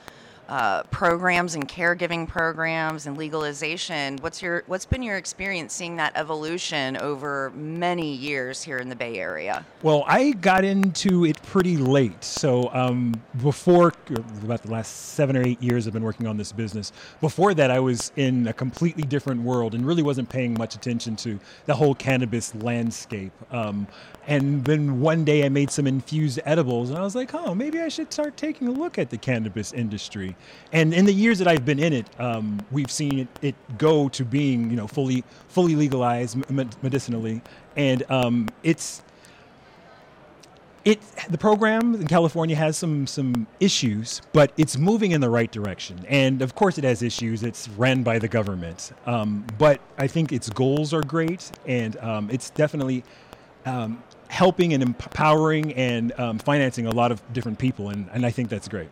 uh, 0.53 0.83
programs 0.91 1.55
and 1.55 1.67
caregiving 1.67 2.29
programs 2.29 3.07
and 3.07 3.17
legalization. 3.17 4.19
What's 4.21 4.43
your 4.43 4.65
what's 4.67 4.85
been 4.85 5.03
your 5.03 5.17
experience 5.17 5.73
seeing 5.73 5.97
that 5.97 6.13
evolution 6.15 6.99
over 6.99 7.51
many 7.55 8.13
years 8.13 8.63
here 8.63 8.77
in 8.77 8.91
the 8.91 8.95
Bay 8.95 9.17
Area? 9.17 9.65
Well, 9.83 10.05
I 10.07 10.33
got 10.33 10.63
into 10.63 11.25
it 11.25 11.43
pretty 11.45 11.79
late. 11.79 12.23
So 12.23 12.69
um, 12.75 13.15
before 13.41 13.95
about 14.43 14.63
the 14.63 14.71
last 14.71 14.91
seven 15.15 15.39
or 15.39 15.43
eight 15.43 15.63
years, 15.63 15.87
I've 15.87 15.95
been 15.95 16.03
working 16.03 16.27
on 16.27 16.37
this 16.37 16.53
business. 16.53 16.93
Before 17.23 17.55
that, 17.55 17.71
I 17.71 17.81
was 17.81 18.13
in 18.17 18.47
a 18.47 18.53
completely 18.53 19.05
different 19.05 19.41
world 19.41 19.75
and 19.75 19.87
really 19.87 20.03
wasn't 20.03 20.29
paying 20.29 20.53
much 20.53 20.75
attention 20.75 21.17
to 21.17 21.41
the 21.65 21.75
whole 21.75 21.95
cannabis 21.95 22.55
landscape. 22.57 23.33
Um, 23.51 23.87
and 24.27 24.65
then 24.65 25.01
one 25.01 25.25
day 25.25 25.45
I 25.45 25.49
made 25.49 25.71
some 25.71 25.87
infused 25.87 26.39
edibles, 26.45 26.91
and 26.91 26.99
I 26.99 27.03
was 27.03 27.17
like, 27.17 27.35
oh, 27.35 27.55
maybe 27.55 27.81
I 27.81 27.89
should 27.89 28.13
start 28.13 28.37
taking 28.37 28.69
a 28.69 28.71
look 28.71 28.97
at 28.99 29.11
the 29.11 29.19
cannabis 29.19 29.73
industry. 29.73 30.37
And 30.73 30.95
in 30.95 31.05
the 31.05 31.13
years 31.13 31.39
that 31.39 31.49
I've 31.49 31.65
been 31.65 31.79
in 31.79 31.93
it, 31.93 32.07
um, 32.19 32.61
we've 32.71 32.91
seen 32.91 33.21
it, 33.21 33.29
it, 33.43 33.55
go 33.79 34.09
to 34.11 34.25
being, 34.25 34.71
you 34.71 34.77
know, 34.77 34.87
fully 34.87 35.25
fully 35.49 35.77
legalized 35.77 36.37
medicinally, 36.83 37.43
and 37.77 38.03
um, 38.11 38.49
it's 38.63 39.03
it 40.85 41.01
the 41.29 41.39
program 41.39 41.95
in 41.95 42.07
California 42.07 42.57
has 42.57 42.77
some 42.77 43.07
some 43.07 43.47
issues, 43.61 44.23
but 44.33 44.53
it's 44.57 44.77
moving 44.77 45.13
in 45.13 45.21
the 45.21 45.31
right 45.31 45.51
direction. 45.51 46.05
And 46.09 46.43
of 46.43 46.55
course, 46.55 46.79
it 46.79 46.85
has 46.85 47.03
issues. 47.03 47.43
It's 47.43 47.69
ran 47.69 48.03
by 48.03 48.19
the 48.19 48.29
government, 48.29 48.93
um, 49.07 49.47
but 49.59 49.81
I 49.99 50.07
think 50.07 50.33
its 50.33 50.49
goals 50.49 50.93
are 50.95 51.03
great, 51.03 51.51
and 51.67 51.97
um, 51.99 52.31
it's 52.31 52.51
definitely 52.51 53.05
um, 53.67 54.03
helping 54.29 54.73
and 54.73 54.83
empowering 54.83 55.75
and 55.75 56.19
um, 56.19 56.39
financing 56.39 56.87
a 56.87 56.91
lot 56.91 57.13
of 57.13 57.21
different 57.33 57.59
people, 57.59 57.91
and, 57.91 58.09
and 58.13 58.25
I 58.25 58.31
think 58.31 58.49
that's 58.49 58.67
great. 58.67 58.89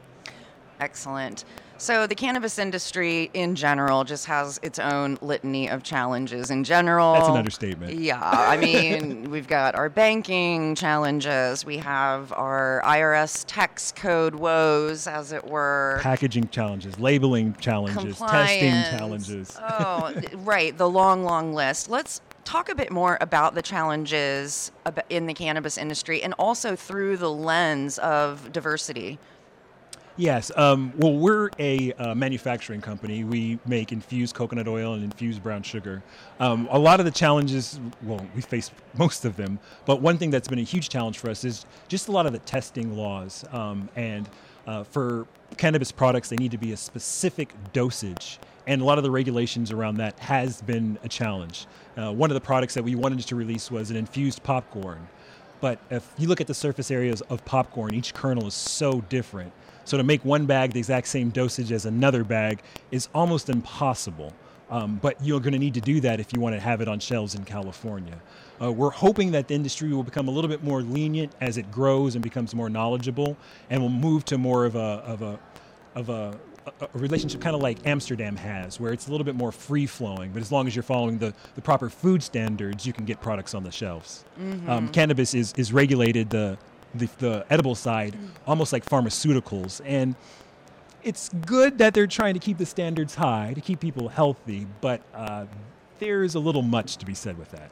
Excellent. 0.81 1.45
So 1.81 2.07
the 2.07 2.15
cannabis 2.15 2.59
industry 2.59 3.31
in 3.33 3.55
general 3.55 4.05
just 4.05 4.27
has 4.27 4.61
its 4.63 4.79
own 4.79 5.17
litany 5.23 5.71
of 5.71 5.83
challenges 5.83 6.51
in 6.51 6.63
general. 6.63 7.15
That's 7.15 7.29
an 7.29 7.37
understatement. 7.37 7.95
Yeah, 7.95 8.21
I 8.23 8.59
mean, 8.59 9.31
we've 9.31 9.49
got 9.49 9.75
our 9.75 9.89
banking 9.89 10.75
challenges, 10.75 11.65
we 11.65 11.79
have 11.79 12.33
our 12.33 12.83
IRS 12.85 13.45
tax 13.47 13.93
code 13.93 14.35
woes, 14.35 15.07
as 15.07 15.33
it 15.33 15.47
were. 15.47 16.01
Packaging 16.03 16.49
challenges, 16.49 16.99
labeling 16.99 17.55
challenges, 17.55 18.19
Compliance. 18.19 18.51
testing 18.51 18.99
challenges. 18.99 19.57
oh, 19.63 20.13
right, 20.35 20.77
the 20.77 20.89
long, 20.89 21.25
long 21.25 21.55
list. 21.55 21.89
Let's 21.89 22.21
talk 22.45 22.69
a 22.69 22.75
bit 22.75 22.91
more 22.91 23.17
about 23.23 23.55
the 23.55 23.63
challenges 23.63 24.71
in 25.09 25.27
the 25.27 25.35
cannabis 25.35 25.79
industry 25.79 26.23
and 26.23 26.35
also 26.39 26.77
through 26.77 27.17
the 27.17 27.31
lens 27.31 27.99
of 27.99 28.53
diversity. 28.53 29.19
Yes. 30.21 30.53
Um, 30.55 30.93
well, 30.99 31.15
we're 31.15 31.49
a 31.59 31.95
uh, 31.95 32.15
manufacturing 32.15 32.83
company. 32.83 33.25
We 33.25 33.59
make 33.65 33.91
infused 33.91 34.35
coconut 34.35 34.69
oil 34.69 34.93
and 34.93 35.03
infused 35.03 35.43
brown 35.43 35.62
sugar. 35.62 36.03
Um, 36.39 36.69
a 36.71 36.79
lot 36.79 37.00
of 37.00 37.07
the 37.07 37.11
challenges, 37.11 37.81
well, 38.03 38.27
we 38.35 38.43
face 38.43 38.71
most 38.99 39.25
of 39.25 39.37
them, 39.37 39.59
but 39.87 40.03
one 40.03 40.19
thing 40.19 40.29
that's 40.29 40.47
been 40.47 40.59
a 40.59 40.62
huge 40.62 40.91
challenge 40.91 41.17
for 41.17 41.31
us 41.31 41.43
is 41.43 41.65
just 41.89 42.09
a 42.09 42.12
lot 42.12 42.27
of 42.27 42.35
the 42.35 42.39
testing 42.41 42.99
laws. 42.99 43.47
Um, 43.50 43.89
and 43.97 44.29
uh, 44.67 44.85
for 44.85 45.27
cannabis 45.57 45.91
products, 45.91 46.29
they 46.29 46.37
need 46.37 46.50
to 46.50 46.59
be 46.59 46.73
a 46.73 46.77
specific 46.77 47.55
dosage. 47.73 48.41
And 48.67 48.83
a 48.83 48.85
lot 48.85 48.99
of 48.99 49.05
the 49.05 49.11
regulations 49.11 49.73
around 49.73 49.97
that 49.97 50.19
has 50.19 50.61
been 50.61 50.99
a 51.03 51.09
challenge. 51.09 51.67
Uh, 51.97 52.12
one 52.12 52.29
of 52.29 52.35
the 52.35 52.43
products 52.43 52.75
that 52.75 52.85
we 52.85 52.95
wanted 52.95 53.21
to 53.21 53.37
release 53.37 53.71
was 53.71 53.91
an 53.91 53.97
infused 53.97 54.43
popcorn. 54.43 55.09
But 55.61 55.79
if 55.91 56.11
you 56.19 56.27
look 56.27 56.41
at 56.41 56.47
the 56.47 56.55
surface 56.55 56.91
areas 56.91 57.21
of 57.23 57.45
popcorn, 57.45 57.95
each 57.95 58.15
kernel 58.15 58.47
is 58.47 58.55
so 58.55 59.03
different. 59.03 59.53
So 59.90 59.97
to 59.97 60.04
make 60.04 60.25
one 60.25 60.47
bag 60.47 60.73
the 60.73 60.78
exact 60.78 61.09
same 61.09 61.30
dosage 61.30 61.73
as 61.73 61.85
another 61.85 62.23
bag 62.23 62.62
is 62.92 63.09
almost 63.12 63.49
impossible. 63.49 64.32
Um, 64.70 65.00
but 65.02 65.16
you're 65.20 65.40
going 65.40 65.52
to 65.52 65.59
need 65.59 65.75
to 65.75 65.80
do 65.80 66.00
that 66.02 66.20
if 66.20 66.32
you 66.32 66.38
want 66.38 66.54
to 66.54 66.61
have 66.61 66.80
it 66.80 66.87
on 66.87 67.00
shelves 67.00 67.35
in 67.35 67.44
California. 67.44 68.16
Uh, 68.62 68.70
we're 68.70 68.90
hoping 68.90 69.32
that 69.32 69.49
the 69.49 69.54
industry 69.54 69.92
will 69.92 70.04
become 70.04 70.28
a 70.28 70.30
little 70.30 70.49
bit 70.49 70.62
more 70.62 70.82
lenient 70.82 71.32
as 71.40 71.56
it 71.59 71.73
grows 71.73 72.14
and 72.14 72.23
becomes 72.23 72.54
more 72.54 72.70
knowledgeable, 72.70 73.37
and 73.68 73.82
will 73.82 73.88
move 73.88 74.25
to 74.26 74.38
more 74.38 74.64
of 74.64 74.76
a 74.76 75.02
of 75.04 75.23
a 75.23 75.40
of 75.97 76.09
a, 76.09 76.38
a 76.80 76.88
relationship 76.92 77.40
kind 77.40 77.56
of 77.56 77.61
like 77.61 77.85
Amsterdam 77.85 78.37
has, 78.37 78.78
where 78.78 78.92
it's 78.92 79.09
a 79.09 79.11
little 79.11 79.25
bit 79.25 79.35
more 79.35 79.50
free 79.50 79.87
flowing. 79.87 80.30
But 80.30 80.40
as 80.40 80.52
long 80.52 80.68
as 80.68 80.76
you're 80.76 80.85
following 80.85 81.18
the, 81.18 81.35
the 81.56 81.62
proper 81.62 81.90
food 81.90 82.23
standards, 82.23 82.87
you 82.87 82.92
can 82.92 83.06
get 83.06 83.20
products 83.20 83.54
on 83.54 83.64
the 83.64 83.73
shelves. 83.73 84.25
Mm-hmm. 84.40 84.70
Um, 84.70 84.88
cannabis 84.90 85.35
is 85.35 85.52
is 85.54 85.73
regulated 85.73 86.30
the 86.30 86.59
the, 86.94 87.09
the 87.18 87.47
edible 87.50 87.75
side 87.75 88.16
almost 88.47 88.73
like 88.73 88.85
pharmaceuticals 88.85 89.80
and 89.85 90.14
it's 91.02 91.30
good 91.47 91.78
that 91.78 91.94
they're 91.94 92.06
trying 92.06 92.35
to 92.35 92.40
keep 92.40 92.59
the 92.59 92.66
standards 92.66 93.14
high 93.14 93.52
to 93.54 93.61
keep 93.61 93.80
people 93.80 94.09
healthy 94.09 94.66
but 94.80 95.00
uh, 95.14 95.47
there's 95.99 96.35
a 96.35 96.40
little 96.40 96.62
much 96.62 96.97
to 96.97 97.06
be 97.06 97.14
said 97.14 97.38
with 97.38 97.50
that 97.50 97.70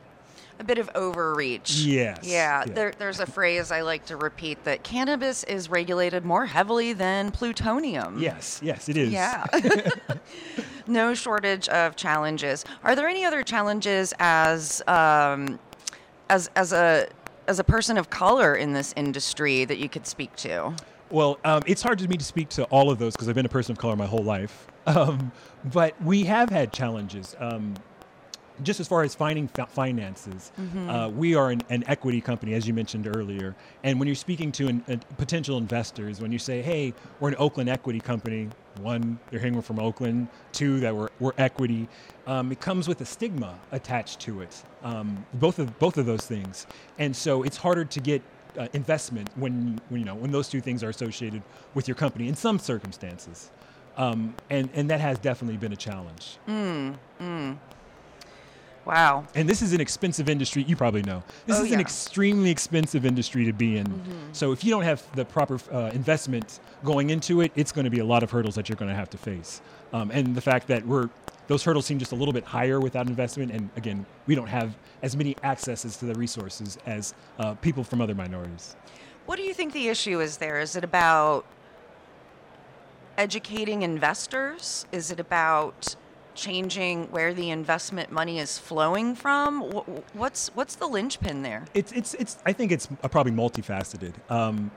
a 0.60 0.64
bit 0.64 0.78
of 0.78 0.90
overreach. 0.94 1.80
Yes. 1.80 2.18
Yeah, 2.22 2.64
yeah. 2.66 2.72
There, 2.72 2.92
there's 2.98 3.20
a 3.20 3.26
phrase 3.26 3.70
I 3.70 3.82
like 3.82 4.06
to 4.06 4.16
repeat 4.16 4.64
that 4.64 4.82
cannabis 4.82 5.44
is 5.44 5.70
regulated 5.70 6.24
more 6.24 6.46
heavily 6.46 6.92
than 6.92 7.30
plutonium. 7.30 8.18
Yes, 8.18 8.60
yes, 8.62 8.88
it 8.88 8.96
is. 8.96 9.10
Yeah. 9.12 9.44
no 10.86 11.14
shortage 11.14 11.68
of 11.68 11.96
challenges. 11.96 12.64
Are 12.82 12.96
there 12.96 13.08
any 13.08 13.24
other 13.24 13.42
challenges 13.42 14.12
as 14.18 14.82
um, 14.88 15.58
as 16.28 16.50
as 16.56 16.72
a 16.72 17.08
as 17.48 17.58
a 17.58 17.64
person 17.64 17.96
of 17.96 18.10
color 18.10 18.54
in 18.54 18.74
this 18.74 18.92
industry 18.94 19.64
that 19.64 19.78
you 19.78 19.88
could 19.88 20.06
speak 20.06 20.36
to? 20.36 20.74
Well, 21.10 21.38
um, 21.44 21.62
it's 21.66 21.82
hard 21.82 22.00
for 22.00 22.06
me 22.06 22.18
to 22.18 22.24
speak 22.24 22.50
to 22.50 22.64
all 22.64 22.90
of 22.90 22.98
those 22.98 23.14
because 23.14 23.28
I've 23.28 23.34
been 23.34 23.46
a 23.46 23.48
person 23.48 23.72
of 23.72 23.78
color 23.78 23.96
my 23.96 24.06
whole 24.06 24.22
life. 24.22 24.68
Um, 24.88 25.32
but 25.64 26.00
we 26.02 26.24
have 26.24 26.48
had 26.48 26.72
challenges. 26.72 27.36
Um, 27.38 27.74
just 28.62 28.80
as 28.80 28.88
far 28.88 29.02
as 29.02 29.14
finding 29.14 29.46
fi- 29.48 29.66
finances, 29.66 30.50
uh, 30.88 31.10
we 31.14 31.34
are 31.34 31.50
an, 31.50 31.60
an 31.68 31.84
equity 31.86 32.22
company, 32.22 32.54
as 32.54 32.66
you 32.66 32.72
mentioned 32.72 33.06
earlier. 33.06 33.54
And 33.84 33.98
when 33.98 34.08
you're 34.08 34.14
speaking 34.14 34.50
to 34.52 34.68
an, 34.68 35.02
potential 35.18 35.58
investors, 35.58 36.22
when 36.22 36.32
you 36.32 36.38
say, 36.38 36.62
"Hey, 36.62 36.94
we're 37.20 37.28
an 37.28 37.36
Oakland 37.38 37.68
equity 37.68 38.00
company," 38.00 38.48
one, 38.78 39.18
they're 39.30 39.52
we're 39.52 39.62
from 39.62 39.78
Oakland. 39.78 40.28
Two, 40.52 40.80
that 40.80 40.94
we're, 40.94 41.08
we're 41.20 41.32
equity. 41.38 41.88
Um, 42.26 42.52
it 42.52 42.60
comes 42.60 42.88
with 42.88 43.00
a 43.00 43.04
stigma 43.04 43.58
attached 43.72 44.20
to 44.20 44.40
it. 44.40 44.62
Um, 44.82 45.24
both 45.34 45.58
of 45.58 45.78
both 45.78 45.98
of 45.98 46.06
those 46.06 46.26
things, 46.26 46.66
and 46.98 47.14
so 47.14 47.42
it's 47.42 47.56
harder 47.56 47.84
to 47.84 48.00
get 48.00 48.22
uh, 48.58 48.68
investment 48.72 49.28
when, 49.36 49.80
when 49.88 50.00
you 50.00 50.06
know 50.06 50.14
when 50.14 50.30
those 50.30 50.48
two 50.48 50.60
things 50.60 50.82
are 50.82 50.88
associated 50.88 51.42
with 51.74 51.88
your 51.88 51.94
company 51.94 52.28
in 52.28 52.34
some 52.34 52.58
circumstances. 52.58 53.50
Um, 53.96 54.34
and 54.50 54.68
and 54.74 54.88
that 54.90 55.00
has 55.00 55.18
definitely 55.18 55.56
been 55.56 55.72
a 55.72 55.76
challenge. 55.76 56.38
Wow. 58.88 59.26
And 59.34 59.46
this 59.46 59.60
is 59.60 59.74
an 59.74 59.82
expensive 59.82 60.30
industry. 60.30 60.62
You 60.62 60.74
probably 60.74 61.02
know. 61.02 61.22
This 61.44 61.60
Oh, 61.60 61.64
is 61.64 61.72
an 61.72 61.78
extremely 61.80 62.50
expensive 62.50 63.04
industry 63.04 63.44
to 63.44 63.52
be 63.52 63.76
in. 63.76 64.02
So 64.32 64.50
if 64.52 64.64
you 64.64 64.70
don't 64.70 64.82
have 64.82 65.04
the 65.14 65.26
proper 65.26 65.60
uh, 65.70 65.90
investment 65.92 66.60
going 66.82 67.10
into 67.10 67.42
it, 67.42 67.52
it's 67.54 67.70
going 67.70 67.84
to 67.84 67.90
be 67.90 67.98
a 67.98 68.04
lot 68.04 68.22
of 68.22 68.30
hurdles 68.30 68.54
that 68.54 68.70
you're 68.70 68.76
going 68.76 68.88
to 68.88 68.94
have 68.94 69.10
to 69.10 69.18
face. 69.18 69.60
Um, 69.92 70.10
and 70.10 70.34
the 70.34 70.40
fact 70.40 70.68
that 70.68 70.86
we're 70.86 71.10
those 71.48 71.64
hurdles 71.64 71.84
seem 71.86 71.98
just 71.98 72.12
a 72.12 72.14
little 72.14 72.32
bit 72.32 72.44
higher 72.44 72.80
without 72.80 73.06
investment. 73.06 73.52
And 73.52 73.68
again, 73.76 74.06
we 74.26 74.34
don't 74.34 74.46
have 74.48 74.74
as 75.02 75.16
many 75.16 75.36
accesses 75.42 75.96
to 75.98 76.06
the 76.06 76.14
resources 76.14 76.78
as 76.86 77.12
uh, 77.38 77.54
people 77.56 77.84
from 77.84 78.00
other 78.00 78.14
minorities. 78.14 78.74
What 79.26 79.36
do 79.36 79.42
you 79.42 79.52
think 79.52 79.74
the 79.74 79.88
issue 79.88 80.20
is 80.20 80.38
there? 80.38 80.60
Is 80.60 80.76
it 80.76 80.84
about 80.84 81.44
educating 83.18 83.82
investors? 83.82 84.86
Is 84.92 85.10
it 85.10 85.20
about 85.20 85.96
changing 86.38 87.10
where 87.10 87.34
the 87.34 87.50
investment 87.50 88.10
money 88.10 88.38
is 88.38 88.58
flowing 88.58 89.14
from? 89.14 89.62
What's 90.14 90.48
what's 90.54 90.76
the 90.76 90.86
linchpin 90.86 91.42
there? 91.42 91.66
It's 91.74 91.92
it's 91.92 92.14
it's. 92.14 92.38
I 92.46 92.52
think 92.52 92.72
it's 92.72 92.88
uh, 93.02 93.08
probably 93.08 93.32
multifaceted. 93.32 94.14
Um, 94.30 94.70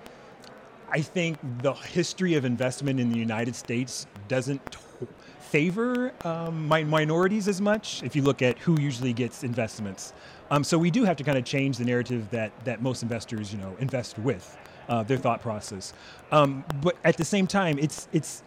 I 0.89 1.01
think 1.01 1.37
the 1.61 1.73
history 1.73 2.35
of 2.35 2.43
investment 2.43 2.99
in 2.99 3.09
the 3.09 3.17
United 3.17 3.55
States 3.55 4.07
doesn't 4.27 4.71
t- 4.71 5.07
favor 5.39 6.11
um, 6.25 6.67
mi- 6.67 6.83
minorities 6.83 7.47
as 7.47 7.61
much. 7.61 8.03
If 8.03 8.15
you 8.15 8.23
look 8.23 8.41
at 8.41 8.57
who 8.59 8.79
usually 8.79 9.13
gets 9.13 9.43
investments, 9.43 10.13
um, 10.49 10.63
so 10.65 10.77
we 10.77 10.91
do 10.91 11.05
have 11.05 11.15
to 11.17 11.23
kind 11.23 11.37
of 11.37 11.45
change 11.45 11.77
the 11.77 11.85
narrative 11.85 12.29
that 12.31 12.51
that 12.65 12.81
most 12.81 13.03
investors, 13.03 13.53
you 13.53 13.59
know, 13.59 13.75
invest 13.79 14.19
with 14.19 14.57
uh, 14.89 15.03
their 15.03 15.17
thought 15.17 15.41
process. 15.41 15.93
Um, 16.31 16.65
but 16.81 16.97
at 17.03 17.17
the 17.17 17.25
same 17.25 17.47
time, 17.47 17.77
it's 17.79 18.07
it's 18.11 18.43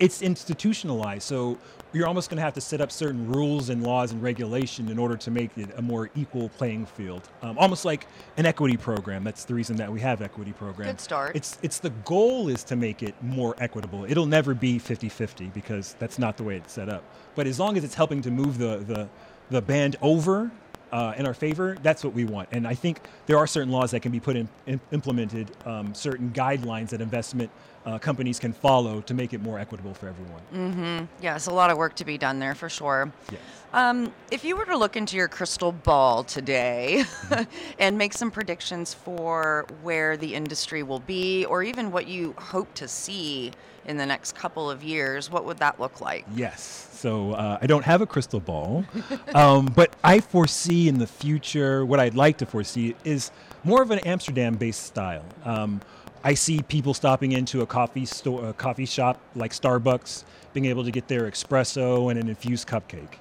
it's 0.00 0.22
institutionalized. 0.22 1.22
So 1.22 1.58
you're 1.92 2.06
almost 2.06 2.30
going 2.30 2.36
to 2.36 2.42
have 2.42 2.54
to 2.54 2.60
set 2.60 2.80
up 2.80 2.92
certain 2.92 3.30
rules 3.30 3.68
and 3.68 3.82
laws 3.82 4.12
and 4.12 4.22
regulation 4.22 4.88
in 4.88 4.98
order 4.98 5.16
to 5.16 5.30
make 5.30 5.56
it 5.56 5.70
a 5.76 5.82
more 5.82 6.10
equal 6.14 6.48
playing 6.50 6.86
field. 6.86 7.28
Um, 7.42 7.58
almost 7.58 7.84
like 7.84 8.06
an 8.36 8.46
equity 8.46 8.76
program. 8.76 9.24
That's 9.24 9.44
the 9.44 9.54
reason 9.54 9.76
that 9.76 9.90
we 9.90 10.00
have 10.00 10.22
equity 10.22 10.52
programs. 10.52 10.92
Good 10.92 11.00
start. 11.00 11.36
It's 11.36 11.58
it's 11.62 11.78
the 11.78 11.90
goal 11.90 12.48
is 12.48 12.62
to 12.64 12.76
make 12.76 13.02
it 13.02 13.14
more 13.22 13.56
equitable. 13.58 14.04
It'll 14.04 14.26
never 14.26 14.54
be 14.54 14.78
50-50 14.78 15.52
because 15.52 15.96
that's 15.98 16.18
not 16.18 16.36
the 16.36 16.44
way 16.44 16.56
it's 16.56 16.72
set 16.72 16.88
up. 16.88 17.02
But 17.34 17.46
as 17.46 17.58
long 17.58 17.76
as 17.76 17.84
it's 17.84 17.94
helping 17.94 18.22
to 18.22 18.30
move 18.30 18.58
the 18.58 18.78
the 18.78 19.08
the 19.50 19.60
band 19.60 19.96
over 20.00 20.50
uh, 20.92 21.14
in 21.16 21.26
our 21.26 21.34
favor, 21.34 21.76
that's 21.82 22.04
what 22.04 22.14
we 22.14 22.24
want. 22.24 22.48
And 22.52 22.66
I 22.66 22.74
think 22.74 23.00
there 23.26 23.38
are 23.38 23.46
certain 23.46 23.72
laws 23.72 23.90
that 23.92 24.00
can 24.00 24.12
be 24.12 24.20
put 24.20 24.36
in, 24.36 24.48
in 24.66 24.80
implemented, 24.92 25.50
um, 25.64 25.94
certain 25.94 26.30
guidelines 26.30 26.90
that 26.90 27.00
investment 27.00 27.50
uh, 27.86 27.98
companies 27.98 28.38
can 28.38 28.52
follow 28.52 29.00
to 29.02 29.14
make 29.14 29.32
it 29.32 29.40
more 29.40 29.58
equitable 29.58 29.94
for 29.94 30.08
everyone. 30.08 31.08
Yes, 31.22 31.46
a 31.46 31.52
lot 31.52 31.70
of 31.70 31.78
work 31.78 31.94
to 31.96 32.04
be 32.04 32.18
done 32.18 32.38
there 32.38 32.54
for 32.54 32.68
sure. 32.68 33.12
Yes. 33.30 33.40
Um, 33.72 34.12
if 34.30 34.44
you 34.44 34.56
were 34.56 34.64
to 34.66 34.76
look 34.76 34.96
into 34.96 35.16
your 35.16 35.28
crystal 35.28 35.72
ball 35.72 36.24
today 36.24 37.04
and 37.78 37.96
make 37.96 38.12
some 38.12 38.30
predictions 38.30 38.92
for 38.92 39.66
where 39.82 40.16
the 40.16 40.34
industry 40.34 40.82
will 40.82 40.98
be, 41.00 41.44
or 41.46 41.62
even 41.62 41.92
what 41.92 42.06
you 42.06 42.34
hope 42.36 42.72
to 42.74 42.88
see 42.88 43.52
in 43.86 43.96
the 43.96 44.06
next 44.06 44.34
couple 44.34 44.70
of 44.70 44.82
years, 44.82 45.30
what 45.30 45.44
would 45.44 45.58
that 45.58 45.80
look 45.80 46.00
like? 46.00 46.26
Yes. 46.34 46.88
So 46.92 47.32
uh, 47.32 47.58
I 47.62 47.66
don't 47.66 47.84
have 47.84 48.02
a 48.02 48.06
crystal 48.06 48.40
ball, 48.40 48.84
um, 49.34 49.66
but 49.66 49.94
I 50.04 50.20
foresee 50.20 50.88
in 50.88 50.98
the 50.98 51.06
future 51.06 51.86
what 51.86 51.98
I'd 51.98 52.14
like 52.14 52.38
to 52.38 52.46
foresee 52.46 52.94
is 53.04 53.30
more 53.64 53.82
of 53.82 53.90
an 53.90 54.00
Amsterdam-based 54.00 54.82
style. 54.82 55.24
Um, 55.44 55.80
I 56.22 56.34
see 56.34 56.62
people 56.62 56.94
stopping 56.94 57.32
into 57.32 57.62
a 57.62 57.66
coffee 57.66 58.04
store, 58.04 58.48
a 58.50 58.52
coffee 58.52 58.84
shop 58.86 59.20
like 59.34 59.52
Starbucks, 59.52 60.24
being 60.52 60.66
able 60.66 60.84
to 60.84 60.90
get 60.90 61.08
their 61.08 61.30
espresso 61.30 62.10
and 62.10 62.18
an 62.18 62.28
infused 62.28 62.68
cupcake, 62.68 63.14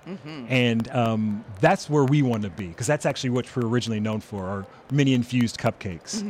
and 0.49 0.89
um, 0.89 1.45
that's 1.62 1.89
where 1.89 2.03
we 2.03 2.21
want 2.21 2.43
to 2.43 2.49
be 2.49 2.67
because 2.67 2.88
that's 2.88 3.05
actually 3.05 3.29
what 3.29 3.55
we're 3.55 3.67
originally 3.67 3.99
known 3.99 4.19
for: 4.19 4.45
our 4.45 4.65
mini 4.91 5.13
infused 5.13 5.57
cupcakes. 5.57 6.23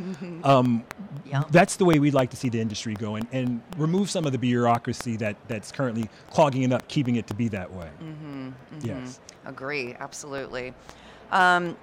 um, 0.44 0.84
Yum. 1.24 1.44
that's 1.50 1.76
the 1.76 1.84
way 1.84 1.98
we'd 1.98 2.14
like 2.14 2.30
to 2.30 2.36
see 2.36 2.48
the 2.48 2.60
industry 2.60 2.94
go 2.94 3.16
and, 3.16 3.26
and 3.32 3.62
remove 3.76 4.10
some 4.10 4.26
of 4.26 4.32
the 4.32 4.38
bureaucracy 4.38 5.16
that, 5.16 5.36
that's 5.48 5.72
currently 5.72 6.08
clogging 6.30 6.62
it 6.62 6.72
up, 6.72 6.86
keeping 6.88 7.16
it 7.16 7.26
to 7.26 7.34
be 7.34 7.48
that 7.48 7.72
way. 7.72 7.88
Yes. 8.82 9.20
Agree, 9.46 9.94
absolutely. 9.98 10.74
Um, 11.32 11.76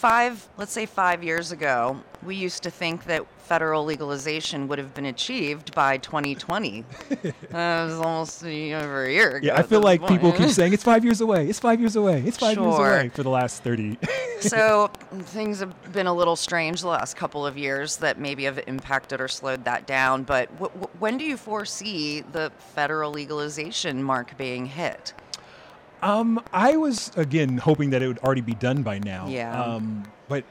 five, 0.00 0.48
let's 0.56 0.72
say 0.72 0.86
five 0.86 1.22
years 1.22 1.52
ago, 1.52 2.00
we 2.22 2.34
used 2.34 2.62
to 2.62 2.70
think 2.70 3.04
that 3.04 3.26
federal 3.38 3.84
legalization 3.84 4.68
would 4.68 4.78
have 4.78 4.94
been 4.94 5.06
achieved 5.06 5.74
by 5.74 5.98
2020. 5.98 6.84
that 7.50 7.84
was 7.84 7.94
almost 7.94 8.44
over 8.44 9.04
a 9.04 9.12
year 9.12 9.36
ago. 9.36 9.46
Yeah, 9.46 9.58
I 9.58 9.62
feel 9.62 9.80
like 9.80 10.06
people 10.06 10.32
keep 10.32 10.50
saying 10.50 10.72
it's 10.72 10.84
five 10.84 11.04
years 11.04 11.20
away. 11.20 11.48
It's 11.48 11.58
five 11.58 11.80
years 11.80 11.96
away. 11.96 12.22
It's 12.24 12.38
five 12.38 12.56
years 12.56 12.74
away 12.78 13.08
for 13.10 13.22
the 13.22 13.28
last 13.28 13.62
30. 13.62 13.98
so 14.40 14.90
things 15.12 15.60
have 15.60 15.92
been 15.92 16.06
a 16.06 16.14
little 16.14 16.36
strange 16.36 16.80
the 16.80 16.88
last 16.88 17.16
couple 17.16 17.44
of 17.44 17.58
years 17.58 17.96
that 17.98 18.18
maybe 18.18 18.44
have 18.44 18.60
impacted 18.66 19.20
or 19.20 19.28
slowed 19.28 19.64
that 19.64 19.86
down. 19.86 20.22
But 20.22 20.48
w- 20.58 20.72
w- 20.80 20.98
when 20.98 21.18
do 21.18 21.24
you 21.24 21.36
foresee 21.36 22.20
the 22.20 22.52
federal 22.74 23.10
legalization 23.10 24.02
mark 24.02 24.38
being 24.38 24.64
hit? 24.64 25.12
Um, 26.02 26.42
I 26.52 26.76
was 26.76 27.10
again 27.16 27.58
hoping 27.58 27.90
that 27.90 28.02
it 28.02 28.08
would 28.08 28.18
already 28.20 28.40
be 28.40 28.54
done 28.54 28.82
by 28.82 28.98
now. 28.98 29.26
Yeah. 29.28 29.60
Um, 29.62 30.04
but 30.28 30.44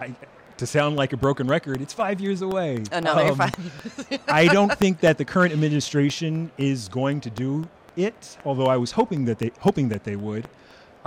I, 0.00 0.14
to 0.56 0.66
sound 0.66 0.96
like 0.96 1.12
a 1.12 1.16
broken 1.16 1.46
record, 1.46 1.80
it's 1.80 1.92
five 1.92 2.20
years 2.20 2.42
away. 2.42 2.82
Another 2.90 3.30
Um, 3.30 3.36
five. 3.36 4.20
I 4.28 4.46
don't 4.46 4.72
think 4.76 5.00
that 5.00 5.18
the 5.18 5.24
current 5.24 5.52
administration 5.52 6.50
is 6.58 6.88
going 6.88 7.20
to 7.22 7.30
do 7.30 7.68
it, 7.96 8.38
although 8.44 8.66
I 8.66 8.76
was 8.76 8.92
hoping 8.92 9.24
that 9.26 9.38
they 9.38 9.50
hoping 9.60 9.88
that 9.90 10.04
they 10.04 10.16
would. 10.16 10.48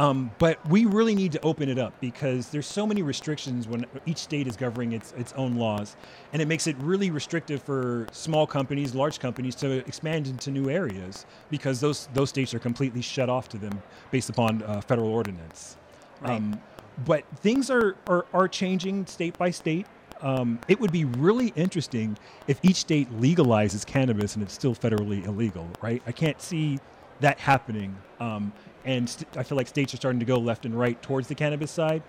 Um, 0.01 0.31
but 0.39 0.67
we 0.67 0.85
really 0.85 1.13
need 1.13 1.31
to 1.33 1.41
open 1.41 1.69
it 1.69 1.77
up 1.77 1.93
because 1.99 2.47
there's 2.47 2.65
so 2.65 2.87
many 2.87 3.03
restrictions 3.03 3.67
when 3.67 3.85
each 4.07 4.17
state 4.17 4.47
is 4.47 4.57
governing 4.57 4.93
its 4.93 5.11
its 5.15 5.31
own 5.33 5.57
laws, 5.57 5.95
and 6.33 6.41
it 6.41 6.47
makes 6.47 6.65
it 6.65 6.75
really 6.79 7.11
restrictive 7.11 7.61
for 7.61 8.07
small 8.11 8.47
companies, 8.47 8.95
large 8.95 9.19
companies 9.19 9.53
to 9.57 9.85
expand 9.87 10.25
into 10.25 10.49
new 10.49 10.71
areas 10.71 11.27
because 11.51 11.79
those 11.79 12.09
those 12.15 12.29
states 12.29 12.51
are 12.55 12.57
completely 12.57 13.03
shut 13.03 13.29
off 13.29 13.47
to 13.49 13.59
them 13.59 13.79
based 14.09 14.31
upon 14.31 14.63
uh, 14.63 14.81
federal 14.81 15.09
ordinance. 15.09 15.77
Right. 16.19 16.31
Um, 16.31 16.59
but 17.05 17.23
things 17.35 17.69
are, 17.69 17.95
are 18.07 18.25
are 18.33 18.47
changing 18.47 19.05
state 19.05 19.37
by 19.37 19.51
state. 19.51 19.85
Um, 20.21 20.59
it 20.67 20.79
would 20.79 20.91
be 20.91 21.05
really 21.05 21.53
interesting 21.55 22.17
if 22.47 22.59
each 22.63 22.77
state 22.77 23.07
legalizes 23.19 23.85
cannabis 23.85 24.33
and 24.33 24.41
it's 24.41 24.53
still 24.53 24.73
federally 24.73 25.23
illegal, 25.27 25.67
right? 25.79 26.01
I 26.07 26.11
can't 26.11 26.41
see 26.41 26.79
that 27.19 27.39
happening. 27.39 27.95
Um, 28.19 28.51
and 28.85 29.09
st- 29.09 29.37
I 29.37 29.43
feel 29.43 29.57
like 29.57 29.67
states 29.67 29.93
are 29.93 29.97
starting 29.97 30.19
to 30.19 30.25
go 30.25 30.37
left 30.37 30.65
and 30.65 30.77
right 30.77 31.01
towards 31.01 31.27
the 31.27 31.35
cannabis 31.35 31.71
side. 31.71 32.03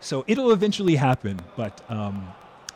So 0.00 0.24
it'll 0.26 0.52
eventually 0.52 0.96
happen, 0.96 1.40
but 1.56 1.80
um, 1.88 2.32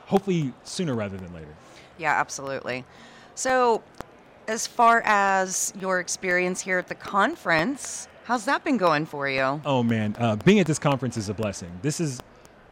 hopefully 0.06 0.52
sooner 0.64 0.94
rather 0.94 1.16
than 1.16 1.32
later. 1.34 1.54
Yeah, 1.98 2.18
absolutely. 2.18 2.84
So, 3.34 3.82
as 4.48 4.66
far 4.66 5.02
as 5.04 5.72
your 5.80 6.00
experience 6.00 6.60
here 6.60 6.78
at 6.78 6.88
the 6.88 6.94
conference, 6.94 8.08
how's 8.24 8.44
that 8.46 8.64
been 8.64 8.78
going 8.78 9.06
for 9.06 9.28
you? 9.28 9.60
Oh 9.64 9.82
man, 9.82 10.16
uh, 10.18 10.36
being 10.36 10.58
at 10.60 10.66
this 10.66 10.78
conference 10.78 11.16
is 11.16 11.28
a 11.28 11.34
blessing. 11.34 11.70
This 11.82 12.00
is 12.00 12.20